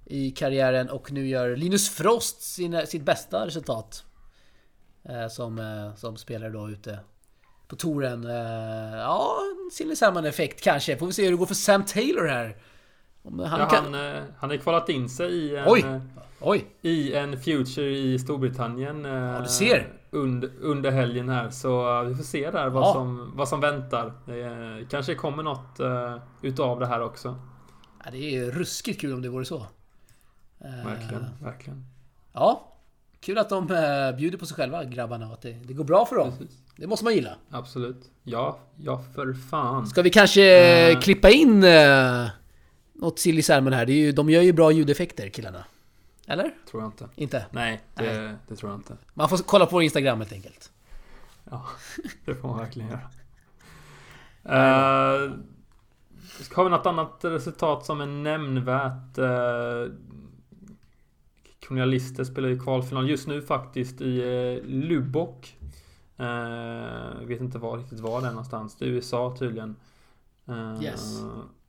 i 0.05 0.31
karriären 0.31 0.89
och 0.89 1.11
nu 1.11 1.27
gör 1.27 1.55
Linus 1.55 1.89
Frost 1.89 2.41
sina, 2.41 2.85
sitt 2.85 3.03
bästa 3.03 3.45
resultat. 3.45 4.03
Eh, 5.09 5.27
som, 5.27 5.59
eh, 5.59 5.95
som 5.95 6.17
spelare 6.17 6.49
då 6.49 6.69
ute 6.69 6.99
på 7.67 7.75
touren. 7.75 8.25
Eh, 8.25 8.97
ja, 8.97 9.37
Silly 9.71 9.95
Salmon-effekt 9.95 10.61
kanske. 10.61 10.97
Får 10.97 11.05
vi 11.07 11.13
se 11.13 11.23
hur 11.23 11.31
det 11.31 11.37
går 11.37 11.45
för 11.45 11.55
Sam 11.55 11.85
Taylor 11.85 12.25
här. 12.27 12.57
Om 13.21 13.39
han, 13.39 13.59
ja, 13.59 13.69
kan... 13.69 13.93
han, 13.93 14.15
eh, 14.15 14.23
han 14.37 14.49
har 14.49 14.57
kvalat 14.57 14.89
in 14.89 15.09
sig 15.09 15.31
i 15.33 15.55
en, 15.55 15.63
Oj! 15.67 15.81
Eh, 15.81 16.01
Oj! 16.39 16.65
I 16.81 17.13
en 17.13 17.41
Future 17.41 17.97
i 17.97 18.19
Storbritannien. 18.19 19.03
Ja, 19.03 19.39
du 19.39 19.49
ser! 19.49 19.93
Under, 20.13 20.51
under 20.61 20.91
helgen 20.91 21.29
här. 21.29 21.49
Så 21.49 22.03
vi 22.03 22.15
får 22.15 22.23
se 22.23 22.51
där 22.51 22.69
vad, 22.69 22.83
ja. 22.83 22.93
som, 22.93 23.31
vad 23.35 23.49
som 23.49 23.61
väntar. 23.61 24.13
Det 24.25 24.89
kanske 24.89 25.15
kommer 25.15 25.43
något 25.43 25.79
utav 26.41 26.79
det 26.79 26.85
här 26.85 27.01
också. 27.01 27.35
Ja, 28.05 28.11
det 28.11 28.35
är 28.35 28.51
ruskigt 28.51 29.01
kul 29.01 29.13
om 29.13 29.21
det 29.21 29.29
vore 29.29 29.45
så. 29.45 29.65
Verkligen, 30.85 31.25
verkligen. 31.41 31.85
Ja, 32.33 32.73
Kul 33.25 33.37
att 33.37 33.49
de 33.49 33.67
bjuder 34.17 34.37
på 34.37 34.45
sig 34.45 34.55
själva 34.55 34.83
grabbarna 34.83 35.27
och 35.27 35.33
att 35.33 35.41
det, 35.41 35.51
det 35.63 35.73
går 35.73 35.83
bra 35.83 36.05
för 36.05 36.15
dem. 36.15 36.31
Precis. 36.31 36.57
Det 36.75 36.87
måste 36.87 37.05
man 37.05 37.13
gilla. 37.13 37.35
Absolut. 37.49 38.11
Ja, 38.23 38.59
ja 38.77 39.03
för 39.15 39.33
fan. 39.33 39.87
Ska 39.87 40.01
vi 40.01 40.09
kanske 40.09 40.91
uh. 40.93 40.99
klippa 40.99 41.29
in 41.29 41.63
uh, 41.63 42.27
något 42.93 43.19
Silly 43.19 43.41
Salmon 43.41 43.73
här? 43.73 43.85
Det 43.85 43.93
är 43.93 43.97
ju, 43.97 44.11
de 44.11 44.29
gör 44.29 44.41
ju 44.41 44.53
bra 44.53 44.71
ljudeffekter 44.71 45.29
killarna. 45.29 45.65
Eller? 46.27 46.53
Tror 46.71 46.83
jag 46.83 46.87
inte. 46.87 47.09
Inte? 47.15 47.45
Nej, 47.51 47.83
det, 47.93 48.21
Nej. 48.21 48.35
det 48.47 48.55
tror 48.55 48.71
jag 48.71 48.79
inte. 48.79 48.97
Man 49.13 49.29
får 49.29 49.37
kolla 49.37 49.65
på 49.65 49.81
Instagram 49.81 50.17
helt 50.17 50.33
enkelt. 50.33 50.71
Ja, 51.43 51.65
det 52.25 52.35
får 52.35 52.47
man 52.47 52.57
verkligen 52.57 52.89
göra. 52.89 53.09
Uh, 54.45 55.31
har 56.55 56.63
vi 56.63 56.69
något 56.69 56.85
annat 56.85 57.19
resultat 57.21 57.85
som 57.85 58.01
är 58.01 58.05
nämnvärt? 58.05 59.17
Uh, 59.17 59.93
spelar 62.25 62.49
ju 62.49 62.59
kvalfinal 62.59 63.09
just 63.09 63.27
nu 63.27 63.41
faktiskt 63.41 64.01
i 64.01 64.23
uh, 64.23 64.65
Lubbock. 64.65 65.57
Uh, 66.19 67.25
vet 67.25 67.41
inte 67.41 67.57
var 67.57 67.77
riktigt 67.77 67.99
var 67.99 68.21
det 68.21 68.27
är 68.27 68.31
någonstans. 68.31 68.75
Det 68.75 68.85
är 68.85 68.89
USA 68.89 69.35
tydligen. 69.39 69.75
Uh, 70.49 70.83
yes. 70.83 71.21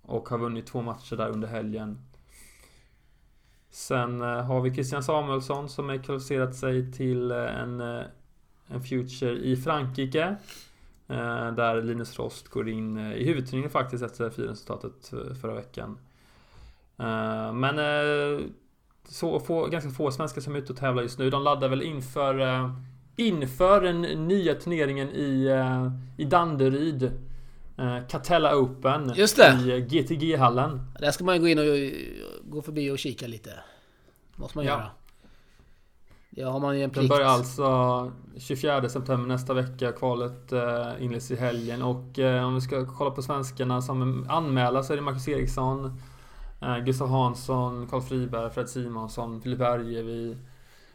Och 0.02 0.28
har 0.28 0.38
vunnit 0.38 0.66
två 0.66 0.82
matcher 0.82 1.16
där 1.16 1.28
under 1.28 1.48
helgen. 1.48 1.98
Sen 3.74 4.22
eh, 4.22 4.28
har 4.28 4.60
vi 4.60 4.74
Christian 4.74 5.02
Samuelsson 5.02 5.68
som 5.68 5.88
har 5.88 5.96
kvalificerat 5.96 6.56
sig 6.56 6.92
till 6.92 7.30
eh, 7.30 7.60
en, 7.60 7.80
eh, 7.80 8.02
en 8.66 8.82
Future 8.82 9.30
i 9.30 9.56
Frankrike. 9.56 10.37
där 11.56 11.82
Linus 11.82 12.18
Rost 12.18 12.48
går 12.48 12.68
in 12.68 12.98
i 12.98 13.24
huvudturneringen 13.24 13.70
faktiskt 13.70 14.04
efter 14.04 14.30
finresultatet 14.30 15.12
förra 15.40 15.54
veckan. 15.54 15.98
men 17.54 17.78
så 19.08 19.40
få, 19.40 19.66
ganska 19.66 19.90
få 19.90 20.10
svenskar 20.10 20.40
som 20.40 20.54
är 20.54 20.58
ute 20.58 20.72
och 20.72 20.78
tävlar 20.78 21.02
just 21.02 21.18
nu. 21.18 21.30
De 21.30 21.42
laddar 21.42 21.68
väl 21.68 21.82
inför 21.82 22.70
inför 23.16 23.80
den 23.80 24.02
nya 24.02 24.54
turneringen 24.54 25.08
i, 25.08 25.50
i 26.16 26.24
Danderyd. 26.24 27.12
Uh, 27.78 28.06
Catella 28.08 28.56
Open 28.56 29.10
i 29.16 29.87
GTG-hallen. 29.88 30.80
Där 31.00 31.10
ska 31.10 31.24
man 31.24 31.40
gå 31.40 31.48
in 31.48 31.58
och 31.58 31.64
gå 32.42 32.62
förbi 32.62 32.90
och 32.90 32.98
kika 32.98 33.26
lite. 33.26 33.50
Måste 34.37 34.58
man 34.58 34.64
ja. 34.64 34.72
göra. 34.72 34.90
Ja, 36.30 36.50
har 36.50 36.60
man 36.60 36.78
ju 36.78 36.84
en 36.84 36.90
plikt. 36.90 37.08
Den 37.08 37.18
börjar 37.18 37.28
alltså 37.28 38.12
24 38.38 38.88
september 38.88 39.28
nästa 39.28 39.54
vecka. 39.54 39.92
Kvalet 39.92 40.52
inleds 41.00 41.30
i 41.30 41.37
helgen. 41.37 41.82
Och 41.82 42.18
om 42.46 42.54
vi 42.54 42.60
ska 42.60 42.87
kolla 42.87 43.10
på 43.10 43.22
svenskarna 43.22 43.82
som 43.82 44.26
anmäler 44.28 44.82
så 44.82 44.92
är 44.92 44.96
det 44.96 45.02
Marcus 45.02 45.28
Eriksson, 45.28 46.00
Gustav 46.84 47.08
Hansson, 47.08 47.88
Karl 47.90 48.00
Friberg, 48.00 48.50
Fred 48.50 48.68
Simonsson, 48.68 49.42
Filip 49.42 49.58
Bergevi. 49.58 50.37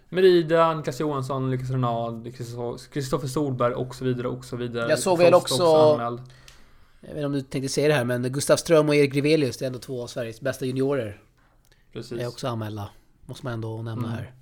Merida, 0.09 0.73
Niklas 0.73 0.99
Johansson, 0.99 1.51
Lukas 1.51 1.69
Renard, 1.69 2.33
Kristoffer 2.93 3.27
Solberg 3.27 3.73
och 3.73 3.95
så 3.95 4.05
vidare 4.05 4.27
och 4.27 4.45
så 4.45 4.55
vidare. 4.55 4.89
Jag 4.89 4.99
såg 4.99 5.17
väl 5.17 5.33
också... 5.33 5.53
också 5.53 6.19
jag 7.01 7.07
vet 7.07 7.15
inte 7.15 7.25
om 7.25 7.31
du 7.31 7.41
tänkte 7.41 7.69
säga 7.69 7.87
det 7.87 7.93
här 7.93 8.03
men 8.03 8.23
Gustav 8.23 8.57
Ström 8.57 8.89
och 8.89 8.95
Erik 8.95 9.13
Grevelius, 9.13 9.57
det 9.57 9.65
är 9.65 9.67
ändå 9.67 9.79
två 9.79 10.03
av 10.03 10.07
Sveriges 10.07 10.41
bästa 10.41 10.65
juniorer. 10.65 11.21
Precis. 11.93 12.19
Är 12.19 12.27
också 12.27 12.47
anmälda. 12.47 12.89
Måste 13.25 13.45
man 13.45 13.53
ändå 13.53 13.81
nämna 13.81 14.07
mm. 14.07 14.09
här. 14.09 14.33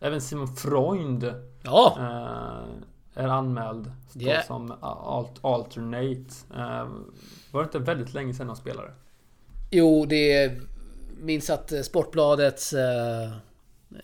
Även 0.00 0.20
Simon 0.20 0.56
Freund 0.56 1.34
ja. 1.62 1.96
äh, 1.98 3.24
är 3.24 3.28
anmäld. 3.28 3.92
Yeah. 4.14 4.46
Som 4.46 4.74
alt 4.80 5.44
alternate. 5.44 6.34
Äh, 6.50 6.88
var 7.50 7.60
det 7.60 7.64
inte 7.64 7.78
väldigt 7.78 8.14
länge 8.14 8.34
sedan 8.34 8.46
han 8.46 8.56
spelade? 8.56 8.90
Jo, 9.70 10.06
det 10.06 10.52
minns 11.20 11.50
att 11.50 11.72
Sportbladets 11.84 12.72
äh, 12.72 13.32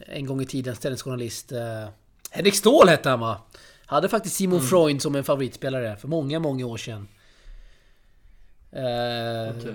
en 0.07 0.27
gång 0.27 0.40
i 0.40 0.46
tiden 0.46 0.75
tennisjournalist. 0.75 1.53
Eh, 1.53 1.88
Henrik 2.31 2.55
Ståhl 2.55 2.88
hette 2.88 3.11
han 3.11 3.20
va? 3.20 3.40
Hade 3.87 4.09
faktiskt 4.09 4.37
Simon 4.37 4.59
mm. 4.59 4.68
Freund 4.68 5.03
som 5.03 5.14
en 5.14 5.25
favoritspelare 5.25 5.96
för 5.96 6.09
många, 6.09 6.38
många 6.38 6.66
år 6.66 6.77
sedan. 6.77 7.09
Eh, 8.72 9.56
okay. 9.56 9.74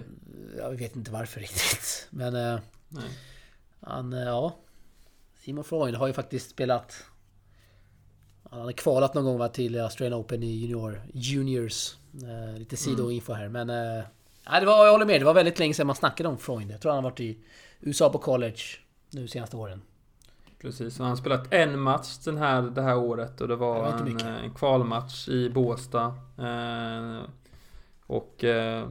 Jag 0.58 0.72
vet 0.72 0.96
inte 0.96 1.12
varför 1.12 1.40
riktigt. 1.40 2.08
Men... 2.12 2.36
Eh, 2.36 2.60
han, 3.80 4.14
eh, 4.14 4.20
ja... 4.20 4.56
Simon 5.46 5.64
Freund 5.64 5.96
har 5.96 6.08
ju 6.08 6.14
faktiskt 6.14 6.50
spelat... 6.50 7.06
Han 8.50 8.60
hade 8.60 8.74
kvalat 8.74 9.14
någon 9.14 9.24
gång 9.24 9.38
va, 9.38 9.50
till 9.50 9.80
Australian 9.80 10.20
Open 10.20 10.44
i 10.44 10.52
junior, 10.52 11.02
Juniors. 11.14 11.96
Eh, 12.14 12.60
lite 12.60 12.78
sidoinfo 12.78 13.34
här 13.34 13.50
men... 13.50 13.70
Eh, 13.70 14.04
det 14.60 14.66
var, 14.66 14.86
jag 14.86 14.92
håller 14.92 15.06
med. 15.06 15.22
Det 15.22 15.26
var 15.26 15.34
väldigt 15.34 15.60
länge 15.60 15.74
sedan 15.74 15.88
man 15.88 15.96
snackade 15.96 16.30
om 16.30 16.38
Freund. 16.38 16.72
Jag 16.72 16.82
tror 16.82 16.92
han 16.92 17.04
har 17.04 17.12
varit 17.12 17.20
i 17.20 17.38
USA 17.82 18.10
på 18.10 18.18
college 18.18 18.62
nu 19.10 19.28
senaste 19.28 19.58
åren. 19.58 19.82
Precis, 20.62 21.00
och 21.00 21.06
han 21.06 21.10
har 21.10 21.18
spelat 21.18 21.54
en 21.54 21.80
match 21.80 22.18
den 22.18 22.38
här, 22.38 22.62
det 22.62 22.82
här 22.82 22.98
året 22.98 23.42
och 23.42 23.48
det 23.48 23.56
var 23.56 23.88
en, 23.88 24.20
en, 24.20 24.54
kvalmatch 24.54 25.28
i 25.28 25.50
Båstad. 25.50 26.06
Eh, 26.38 27.22
och 28.08 28.44
eh, 28.44 28.90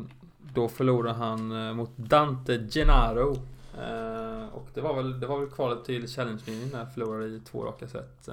då 0.52 0.68
förlorade 0.68 1.14
han 1.14 1.68
eh, 1.68 1.74
mot 1.74 1.96
Dante 1.96 2.68
Gennaro. 2.70 3.36
Eh, 3.78 4.48
och 4.52 4.68
det 4.74 4.80
var 4.80 4.94
väl, 4.94 5.20
det 5.20 5.26
var 5.26 5.38
väl 5.38 5.50
kvalet 5.50 5.84
till 5.84 6.08
Challenge-linjen 6.08 6.70
där 6.70 6.86
förlorade 6.86 7.26
i 7.26 7.40
två 7.40 7.64
raka 7.64 7.88
set. 7.88 8.28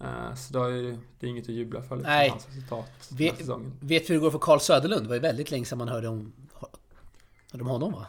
Eh, 0.00 0.34
så 0.34 0.52
då 0.52 0.64
är 0.64 0.98
det 1.20 1.26
inget 1.26 1.44
att 1.44 1.48
jubla 1.48 1.82
för 1.82 1.96
liksom, 1.96 2.12
Nej. 2.12 2.28
hans 2.28 2.48
resultat 2.48 2.90
den 3.08 3.28
här 3.28 3.36
säsongen. 3.36 3.72
Vet 3.80 4.06
du 4.06 4.12
hur 4.12 4.20
det 4.20 4.24
går 4.24 4.30
för 4.30 4.38
Carl 4.38 4.60
Söderlund? 4.60 5.02
Det 5.02 5.08
var 5.08 5.14
ju 5.16 5.20
väldigt 5.20 5.50
länge 5.50 5.64
sedan 5.64 5.78
man 5.78 5.88
hörde 5.88 6.08
om, 6.08 6.32
hörde 7.52 7.64
om 7.64 7.70
honom 7.70 7.92
va? 7.92 8.06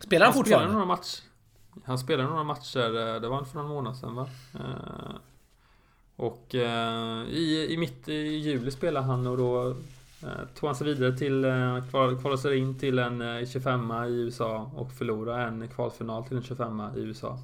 Spelar 0.00 0.26
han, 0.26 0.34
han 0.34 0.44
fortfarande? 0.44 0.68
Spelar 0.68 0.72
några 0.72 0.96
matcher. 0.96 1.20
Han 1.84 1.98
spelade 1.98 2.28
några 2.28 2.44
matcher, 2.44 3.20
det 3.20 3.28
var 3.28 3.38
inte 3.38 3.50
för 3.50 3.58
någon 3.58 3.68
månad 3.68 3.96
sedan 3.96 4.14
va? 4.14 4.28
Och 6.16 6.54
eh, 6.54 7.22
i, 7.28 7.66
i 7.70 7.76
mitt 7.76 8.08
i 8.08 8.36
juli 8.36 8.70
spelade 8.70 9.06
han 9.06 9.26
och 9.26 9.36
då 9.36 9.76
Eh, 10.22 10.44
tog 10.54 10.68
han 10.68 10.74
sig 10.76 10.86
vidare 10.86 11.16
till, 11.16 11.44
eh, 11.44 11.84
kvalade 11.90 12.38
sig 12.38 12.58
in 12.58 12.78
till 12.78 12.98
en 12.98 13.20
eh, 13.20 13.46
25 13.46 13.90
i 13.90 14.10
USA 14.10 14.70
och 14.76 14.92
förlorade 14.92 15.42
en 15.42 15.68
kvalfinal 15.68 16.24
till 16.24 16.36
en 16.36 16.42
25 16.42 16.82
i 16.96 17.00
USA. 17.00 17.38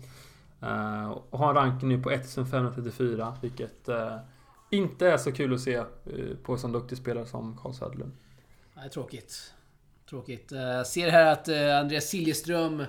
Och 1.30 1.38
har 1.38 1.48
en 1.48 1.54
ranking 1.54 1.88
nu 1.88 2.02
på 2.02 2.10
1534, 2.10 3.36
vilket 3.42 3.88
inte 4.70 5.08
är 5.08 5.16
så 5.16 5.32
kul 5.32 5.54
att 5.54 5.60
se 5.60 5.82
på 6.42 6.52
en 6.52 6.58
sån 6.58 6.72
duktig 6.72 6.98
spelare 6.98 7.26
som 7.26 7.58
Carl 7.62 7.74
Söderlund. 7.74 8.12
Nej, 8.74 8.90
tråkigt. 8.90 9.54
Tråkigt. 10.10 10.52
Jag 10.52 10.86
Ser 10.86 11.10
här 11.10 11.32
att 11.32 11.48
Andreas 11.82 12.04
Siljeström 12.04 12.84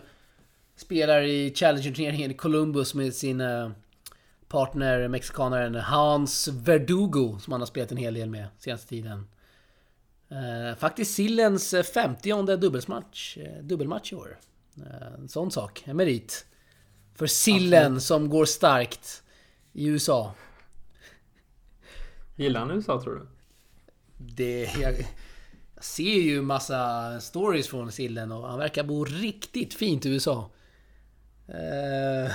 Spelar 0.75 1.21
i 1.21 1.53
Challenger-turneringen 1.55 2.31
i 2.31 2.33
Columbus 2.33 2.93
med 2.93 3.13
sin 3.13 3.43
partner, 4.47 5.07
mexikanaren 5.07 5.75
Hans 5.75 6.47
Verdugo, 6.47 7.39
som 7.39 7.51
han 7.53 7.61
har 7.61 7.65
spelat 7.65 7.91
en 7.91 7.97
hel 7.97 8.13
del 8.13 8.29
med 8.29 8.47
senaste 8.59 8.89
tiden. 8.89 9.27
Eh, 10.29 10.75
faktiskt 10.77 11.15
Sillens 11.15 11.75
50 11.93 12.57
dubbelsmatch, 12.57 13.37
eh, 13.37 13.63
dubbelmatch 13.63 14.13
i 14.13 14.15
år. 14.15 14.39
En 15.17 15.29
sån 15.29 15.51
sak, 15.51 15.83
en 15.85 15.97
merit. 15.97 16.45
För 17.15 17.27
Sillen 17.27 17.83
Absolut. 17.83 18.03
som 18.03 18.29
går 18.29 18.45
starkt 18.45 19.23
i 19.73 19.87
USA. 19.87 20.33
Gillar 22.35 22.59
han 22.59 22.71
USA 22.71 23.01
tror 23.01 23.15
du? 23.15 23.27
Det... 24.17 24.69
Jag, 24.81 24.93
jag 25.75 25.83
ser 25.83 26.21
ju 26.21 26.41
massa 26.41 27.19
stories 27.19 27.67
från 27.67 27.91
Sillen 27.91 28.31
och 28.31 28.47
han 28.49 28.59
verkar 28.59 28.83
bo 28.83 29.05
riktigt 29.05 29.73
fint 29.73 30.05
i 30.05 30.09
USA. 30.09 30.49
Eh, 31.47 32.31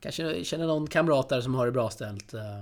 kanske 0.00 0.44
känner 0.44 0.66
någon 0.66 0.86
kamrat 0.86 1.28
där 1.28 1.40
som 1.40 1.54
har 1.54 1.66
det 1.66 1.72
bra 1.72 1.90
ställt. 1.90 2.34
Eh, 2.34 2.60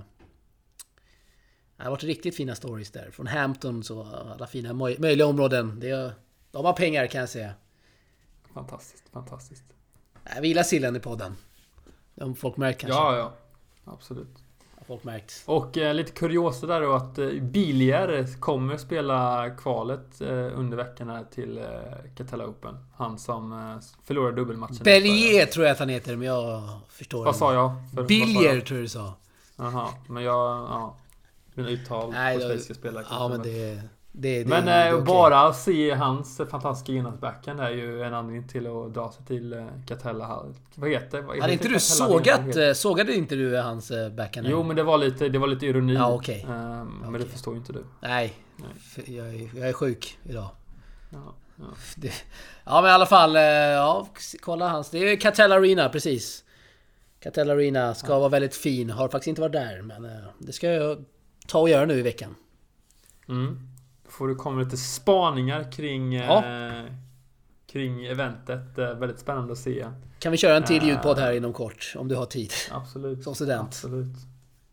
det 1.79 1.85
har 1.85 1.91
varit 1.91 2.05
riktigt 2.05 2.37
fina 2.37 2.55
stories 2.55 2.91
där. 2.91 3.11
Från 3.11 3.27
Hampton 3.27 3.83
så 3.85 4.03
alla 4.35 4.47
fina 4.47 4.73
möjliga 4.73 5.27
områden. 5.27 5.81
Det, 5.81 6.13
de 6.51 6.65
har 6.65 6.73
pengar 6.73 7.07
kan 7.07 7.21
jag 7.21 7.29
säga. 7.29 7.53
Fantastiskt, 8.55 9.09
fantastiskt. 9.13 9.65
Jag 10.35 10.45
gillar 10.45 10.63
sillen 10.63 10.97
i 10.97 11.01
podden. 11.01 11.37
Om 12.15 12.37
folk 12.37 12.57
märkt 12.57 12.81
kanske. 12.81 12.99
Ja, 12.99 13.17
ja. 13.17 13.33
Absolut. 13.85 14.37
Har 14.79 14.85
folk 14.85 15.05
märkt. 15.05 15.43
Och 15.47 15.79
eh, 15.79 15.95
lite 15.95 16.13
kuriosa 16.13 16.67
där 16.67 16.81
då 16.81 16.93
att 16.93 17.19
eh, 17.19 17.29
Billier 17.29 18.41
kommer 18.41 18.77
spela 18.77 19.51
kvalet 19.51 20.21
eh, 20.21 20.29
under 20.59 20.77
veckan 20.77 21.09
här 21.09 21.25
till 21.35 21.59
eh, 21.59 21.65
Catella 22.17 22.47
Open. 22.47 22.75
Han 22.97 23.19
som 23.19 23.53
eh, 23.53 23.77
förlorade 24.05 24.37
dubbelmatchen. 24.37 24.79
Bellier 24.85 25.47
tror 25.47 25.67
jag 25.67 25.73
att 25.73 25.79
han 25.79 25.89
heter, 25.89 26.17
men 26.17 26.29
jag 26.29 26.63
förstår 26.89 27.25
Vad 27.25 27.37
sa 27.37 27.55
jag? 27.55 27.73
För, 27.95 28.03
Billier 28.03 28.61
tror 28.61 28.79
jag 28.79 28.85
du 28.85 28.89
sa. 28.89 29.15
Jaha, 29.57 29.89
men 30.09 30.23
jag... 30.23 30.35
Ja. 30.35 30.97
Mina 31.59 31.71
uttal 31.71 32.11
Nej, 32.11 32.37
på 32.37 32.45
schweiziska 32.45 32.75
spelare 32.75 33.05
Ja, 33.11 33.29
men 33.29 33.43
det... 33.43 33.81
det, 34.13 34.43
det 34.43 34.49
Men 34.49 34.65
det 34.65 34.73
är 34.73 34.93
eh, 34.93 35.05
bara 35.05 35.41
att 35.41 35.57
se 35.57 35.95
hans 35.95 36.41
fantastiska 36.51 36.93
innerbacken 36.93 37.59
är 37.59 37.71
ju 37.71 38.03
en 38.03 38.15
anledning 38.15 38.49
till 38.49 38.67
att 38.67 38.95
dra 38.95 39.13
sig 39.13 39.27
till 39.27 39.53
eh, 39.53 39.67
Catella. 39.87 40.45
Vad 40.75 40.91
heter 40.91 41.23
vad 41.23 41.41
Hade 41.41 41.53
inte 41.53 41.69
du 41.69 41.81
sågat... 41.81 42.57
Eh, 42.57 42.73
Sågade 42.73 43.15
inte 43.15 43.35
du 43.35 43.57
hans 43.57 43.93
backhand? 44.17 44.47
Jo 44.51 44.63
men 44.63 44.77
det 44.77 44.83
var 44.83 44.99
lite, 44.99 45.29
det 45.29 45.39
var 45.39 45.47
lite 45.47 45.67
ironi. 45.67 45.95
Ja, 45.95 46.15
okej. 46.15 46.47
Ehm, 46.51 46.99
Men 47.03 47.13
det 47.13 47.19
Okej. 47.19 47.29
förstår 47.31 47.55
ju 47.55 47.59
inte 47.61 47.73
du. 47.73 47.85
Nej. 48.01 48.35
Nej. 48.57 49.17
Jag 49.17 49.29
är, 49.29 49.51
jag 49.59 49.69
är 49.69 49.73
sjuk 49.73 50.19
idag. 50.25 50.49
Ja, 51.11 51.35
ja. 51.57 51.65
Det, 51.97 52.13
ja 52.65 52.81
men 52.83 52.91
i 52.91 52.93
alla 52.93 53.07
fall, 53.07 53.35
ja, 53.35 54.09
kolla 54.41 54.69
hans. 54.69 54.91
Det 54.91 54.99
är 54.99 55.17
Catella 55.17 55.55
Arena, 55.55 55.89
precis. 55.89 56.45
Catella 57.21 57.53
Arena 57.53 57.95
ska 57.95 58.19
vara 58.19 58.29
väldigt 58.29 58.55
fin. 58.57 58.91
Har 58.91 59.09
faktiskt 59.09 59.29
inte 59.29 59.41
varit 59.41 59.53
där, 59.53 59.83
men 59.83 60.09
det 60.39 60.53
ska 60.53 60.67
jag 60.73 61.05
ta 61.49 61.59
och 61.61 61.69
göra 61.69 61.87
nu 61.87 61.95
i 61.99 62.03
veckan. 62.03 62.35
Mm. 63.29 63.59
Får 64.05 64.29
du 64.29 64.35
komma 64.35 64.61
lite 64.63 64.77
spaningar 64.77 65.73
kring, 65.73 66.13
Ja. 66.13 66.45
eh, 66.47 66.85
kring 67.67 68.05
eventet. 68.05 68.79
Eh, 68.79 68.95
väldigt 68.95 69.19
spännande 69.19 69.53
att 69.53 69.59
se. 69.59 69.87
Kan 70.19 70.33
vi 70.33 70.39
köra 70.39 70.57
en 70.57 70.65
till 70.65 70.83
Eh. 70.83 70.87
ljudpodd 70.89 71.19
här 71.19 71.33
inom 71.33 71.53
kort? 71.53 71.95
Om 71.99 72.09
du 72.09 72.15
har 72.17 72.27
tid. 72.27 72.53
Absolut. 72.71 73.23
Som 73.25 73.35
student. 73.35 73.69
Absolut. 73.69 74.17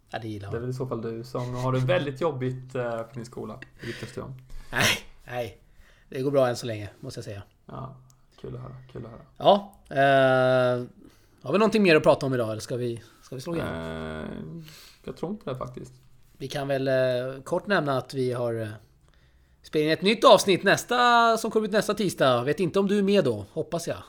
Ja, 0.09 0.19
det 0.19 0.27
gillar 0.27 0.51
Det 0.51 0.51
är 0.51 0.55
jag. 0.57 0.61
väl 0.61 0.69
i 0.69 0.73
så 0.73 0.87
fall 0.87 1.01
du 1.01 1.23
som 1.23 1.55
har 1.55 1.71
det 1.73 1.79
väldigt 1.79 2.21
jobbigt 2.21 2.75
eh, 2.75 3.01
på 3.01 3.13
din 3.13 3.25
skola. 3.25 3.59
Det 3.81 4.21
om. 4.21 4.35
Nej, 4.71 4.85
nej. 5.25 5.61
Det 6.09 6.21
går 6.21 6.31
bra 6.31 6.47
än 6.49 6.55
så 6.55 6.65
länge, 6.65 6.89
måste 6.99 7.17
jag 7.17 7.25
säga. 7.25 7.43
Ja, 7.65 7.95
kul 8.41 8.55
att 8.55 8.61
höra. 8.61 8.75
Kul 8.91 9.05
att 9.05 9.11
höra. 9.11 9.21
Ja. 9.37 9.73
Eh, 9.89 10.85
har 11.41 11.51
vi 11.53 11.57
någonting 11.59 11.83
mer 11.83 11.95
att 11.95 12.03
prata 12.03 12.25
om 12.25 12.33
idag, 12.33 12.49
eller 12.51 12.61
ska 12.61 12.75
vi, 12.75 13.01
ska 13.21 13.35
vi 13.35 13.41
slå 13.41 13.55
igen? 13.55 13.67
Eh, 13.67 14.25
jag 15.03 15.17
tror 15.17 15.31
inte 15.31 15.49
det 15.49 15.55
faktiskt. 15.57 15.93
Vi 16.37 16.47
kan 16.47 16.67
väl 16.67 16.87
eh, 16.87 17.41
kort 17.43 17.67
nämna 17.67 17.97
att 17.97 18.13
vi 18.13 18.31
har 18.31 18.61
eh, 18.61 18.67
spelat 19.61 19.85
in 19.85 19.91
ett 19.91 20.01
nytt 20.01 20.23
avsnitt 20.23 20.63
nästa 20.63 21.37
som 21.37 21.51
kommer 21.51 21.67
ut 21.67 21.73
nästa 21.73 21.93
tisdag. 21.93 22.43
Vet 22.43 22.59
inte 22.59 22.79
om 22.79 22.87
du 22.87 22.97
är 22.97 23.03
med 23.03 23.23
då, 23.23 23.45
hoppas 23.51 23.87
jag. 23.87 24.03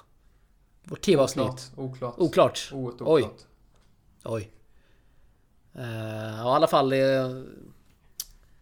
Vårt 0.85 1.01
TV-avsnitt. 1.01 1.73
Oklart. 1.77 2.15
Oklart. 2.19 2.71
Oerhört 2.73 3.01
Oj. 3.01 3.23
oklart. 3.23 3.41
Oj. 4.25 4.51
Eh, 5.75 6.37
ja, 6.39 6.53
i 6.53 6.57
alla 6.57 6.67
fall 6.67 6.93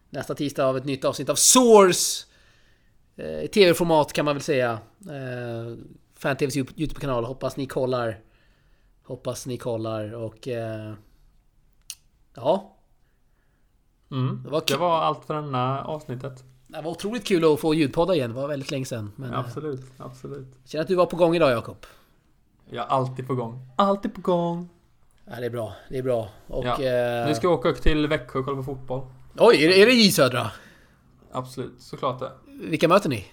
nästa 0.09 0.35
tisdag 0.35 0.65
av 0.65 0.77
ett 0.77 0.85
nytt 0.85 1.05
avsnitt 1.05 1.29
av 1.29 1.35
Source. 1.35 2.25
I 3.41 3.47
tv-format 3.47 4.13
kan 4.13 4.25
man 4.25 4.35
väl 4.35 4.43
säga. 4.43 4.79
Fan-TVs 6.15 6.57
YouTube-kanal. 6.57 7.25
Hoppas 7.25 7.57
ni 7.57 7.65
kollar. 7.65 8.19
Hoppas 9.03 9.45
ni 9.45 9.57
kollar 9.57 10.13
och... 10.13 10.47
Ja, 12.35 12.74
Mm. 14.11 14.41
Det 14.43 14.49
var 14.49 14.59
Det 14.59 14.65
kul. 14.65 14.77
var 14.79 14.97
allt 15.01 15.25
för 15.25 15.33
denna 15.33 15.83
avsnittet. 15.83 16.43
det 16.67 16.81
var 16.81 16.91
otroligt 16.91 17.25
kul 17.27 17.53
att 17.53 17.59
få 17.59 17.73
ljudpodda 17.73 18.15
igen. 18.15 18.29
Det 18.29 18.35
var 18.41 18.47
väldigt 18.47 18.71
länge 18.71 18.85
sedan. 18.85 19.11
Men, 19.15 19.33
eh, 19.33 19.39
Absolut, 19.39 19.81
absolut. 19.97 20.47
jag 20.63 20.69
känner 20.69 20.81
att 20.81 20.87
du 20.87 20.95
var 20.95 21.05
på 21.05 21.15
gång 21.15 21.35
idag 21.35 21.51
Jakob. 21.51 21.85
Jag 22.69 22.85
är 22.85 22.89
alltid 22.89 23.27
på 23.27 23.35
gång. 23.35 23.67
Alltid 23.75 24.13
på 24.15 24.21
gång. 24.21 24.69
Ja, 25.25 25.39
det 25.39 25.45
är 25.45 25.49
bra. 25.49 25.73
Det 25.89 25.97
är 25.97 26.03
bra. 26.03 26.29
Och... 26.47 26.65
Ja. 26.65 26.73
Eh, 26.73 27.27
Nu 27.27 27.35
ska 27.35 27.47
vi 27.49 27.53
åka 27.55 27.69
upp 27.69 27.81
till 27.81 28.07
Växjö 28.07 28.39
och 28.39 28.45
kolla 28.45 28.57
på 28.57 28.63
fotboll. 28.63 29.01
Oj, 29.37 29.63
är 29.63 29.69
det, 29.69 29.81
är 29.81 29.85
det 29.85 29.93
J 29.93 30.11
Södra? 30.11 30.51
Absolut, 31.31 31.73
såklart 31.81 32.19
det. 32.19 32.31
Vilka 32.45 32.87
möter 32.87 33.09
ni? 33.09 33.25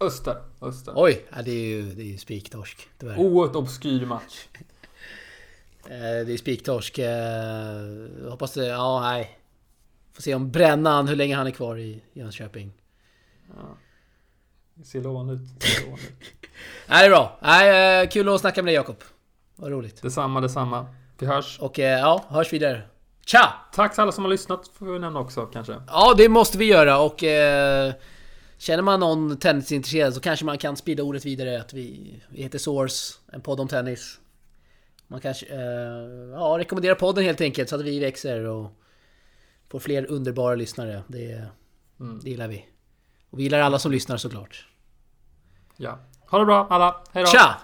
Öster. 0.00 0.36
Öster. 0.60 0.92
Oj, 0.96 1.26
ja, 1.36 1.42
det 1.42 1.50
är 1.50 1.66
ju, 1.66 1.82
det 1.94 2.02
är 2.02 2.06
ju 2.06 2.18
spiktorsk. 2.18 2.88
Oerhört 3.16 3.56
obskyr 3.56 4.06
match. 4.06 4.46
Eh, 5.86 6.26
Det 6.26 6.32
är 6.32 6.36
spiktorsk. 6.36 6.98
Eh, 6.98 8.30
hoppas 8.30 8.52
det... 8.54 8.66
Ja, 8.66 9.00
nej. 9.00 9.38
Får 10.12 10.22
se 10.22 10.34
om 10.34 10.50
Brännan, 10.50 11.08
hur 11.08 11.16
länge 11.16 11.36
han 11.36 11.46
är 11.46 11.50
kvar 11.50 11.78
i 11.78 12.02
Jönköping. 12.12 12.72
Ja. 13.48 13.76
Det 14.74 14.84
ser 14.84 15.00
lovande 15.00 15.32
ut. 15.34 15.40
Det 15.58 15.66
ser 15.66 15.82
lovande 15.82 16.02
ut. 16.04 16.12
Nej, 16.88 17.00
det 17.00 17.06
är 17.06 17.10
bra. 17.10 17.38
Nej, 17.42 18.02
eh, 18.02 18.08
kul 18.08 18.28
att 18.28 18.40
snacka 18.40 18.62
med 18.62 18.68
dig 18.68 18.74
Jakob. 18.74 18.96
Vad 19.56 19.70
roligt. 19.70 20.02
Detsamma, 20.02 20.40
detsamma. 20.40 20.86
Vi 21.18 21.26
hörs. 21.26 21.58
Och 21.60 21.78
ja, 21.78 22.24
hörs 22.28 22.52
vidare. 22.52 22.82
Tja! 23.26 23.52
Tack 23.72 23.92
till 23.94 24.00
alla 24.02 24.12
som 24.12 24.24
har 24.24 24.30
lyssnat, 24.30 24.70
får 24.74 24.86
vi 24.86 24.98
nämna 24.98 25.20
också 25.20 25.46
kanske. 25.46 25.74
Ja, 25.88 26.14
det 26.16 26.28
måste 26.28 26.58
vi 26.58 26.64
göra 26.64 26.98
och... 26.98 27.24
Eh, 27.24 27.92
känner 28.58 28.82
man 28.82 29.00
någon 29.00 29.36
tennisintresserad 29.36 30.14
så 30.14 30.20
kanske 30.20 30.44
man 30.44 30.58
kan 30.58 30.76
sprida 30.76 31.02
ordet 31.02 31.24
vidare 31.24 31.60
att 31.60 31.72
vi, 31.72 32.14
vi 32.28 32.42
heter 32.42 32.58
Source, 32.58 33.14
en 33.32 33.40
podd 33.40 33.60
om 33.60 33.68
tennis. 33.68 34.18
Man 35.12 35.20
kanske... 35.20 35.46
Eh, 35.46 36.30
ja, 36.32 36.54
rekommenderar 36.58 36.94
podden 36.94 37.24
helt 37.24 37.40
enkelt 37.40 37.68
så 37.68 37.76
att 37.76 37.82
vi 37.82 37.98
växer 38.00 38.44
och 38.44 38.70
får 39.70 39.78
fler 39.78 40.10
underbara 40.10 40.54
lyssnare. 40.54 41.02
Det, 41.08 41.46
Mm. 42.00 42.20
det 42.22 42.30
gillar 42.30 42.48
vi. 42.48 42.66
Och 43.30 43.38
vi 43.38 43.42
gillar 43.42 43.60
alla 43.60 43.78
som 43.78 43.92
lyssnar 43.92 44.16
såklart. 44.16 44.66
Ja. 45.76 45.98
Ha 46.30 46.38
det 46.38 46.44
bra 46.44 46.66
alla. 46.70 46.96
Hej 47.12 47.24
då. 47.24 47.30
Tja! 47.30 47.56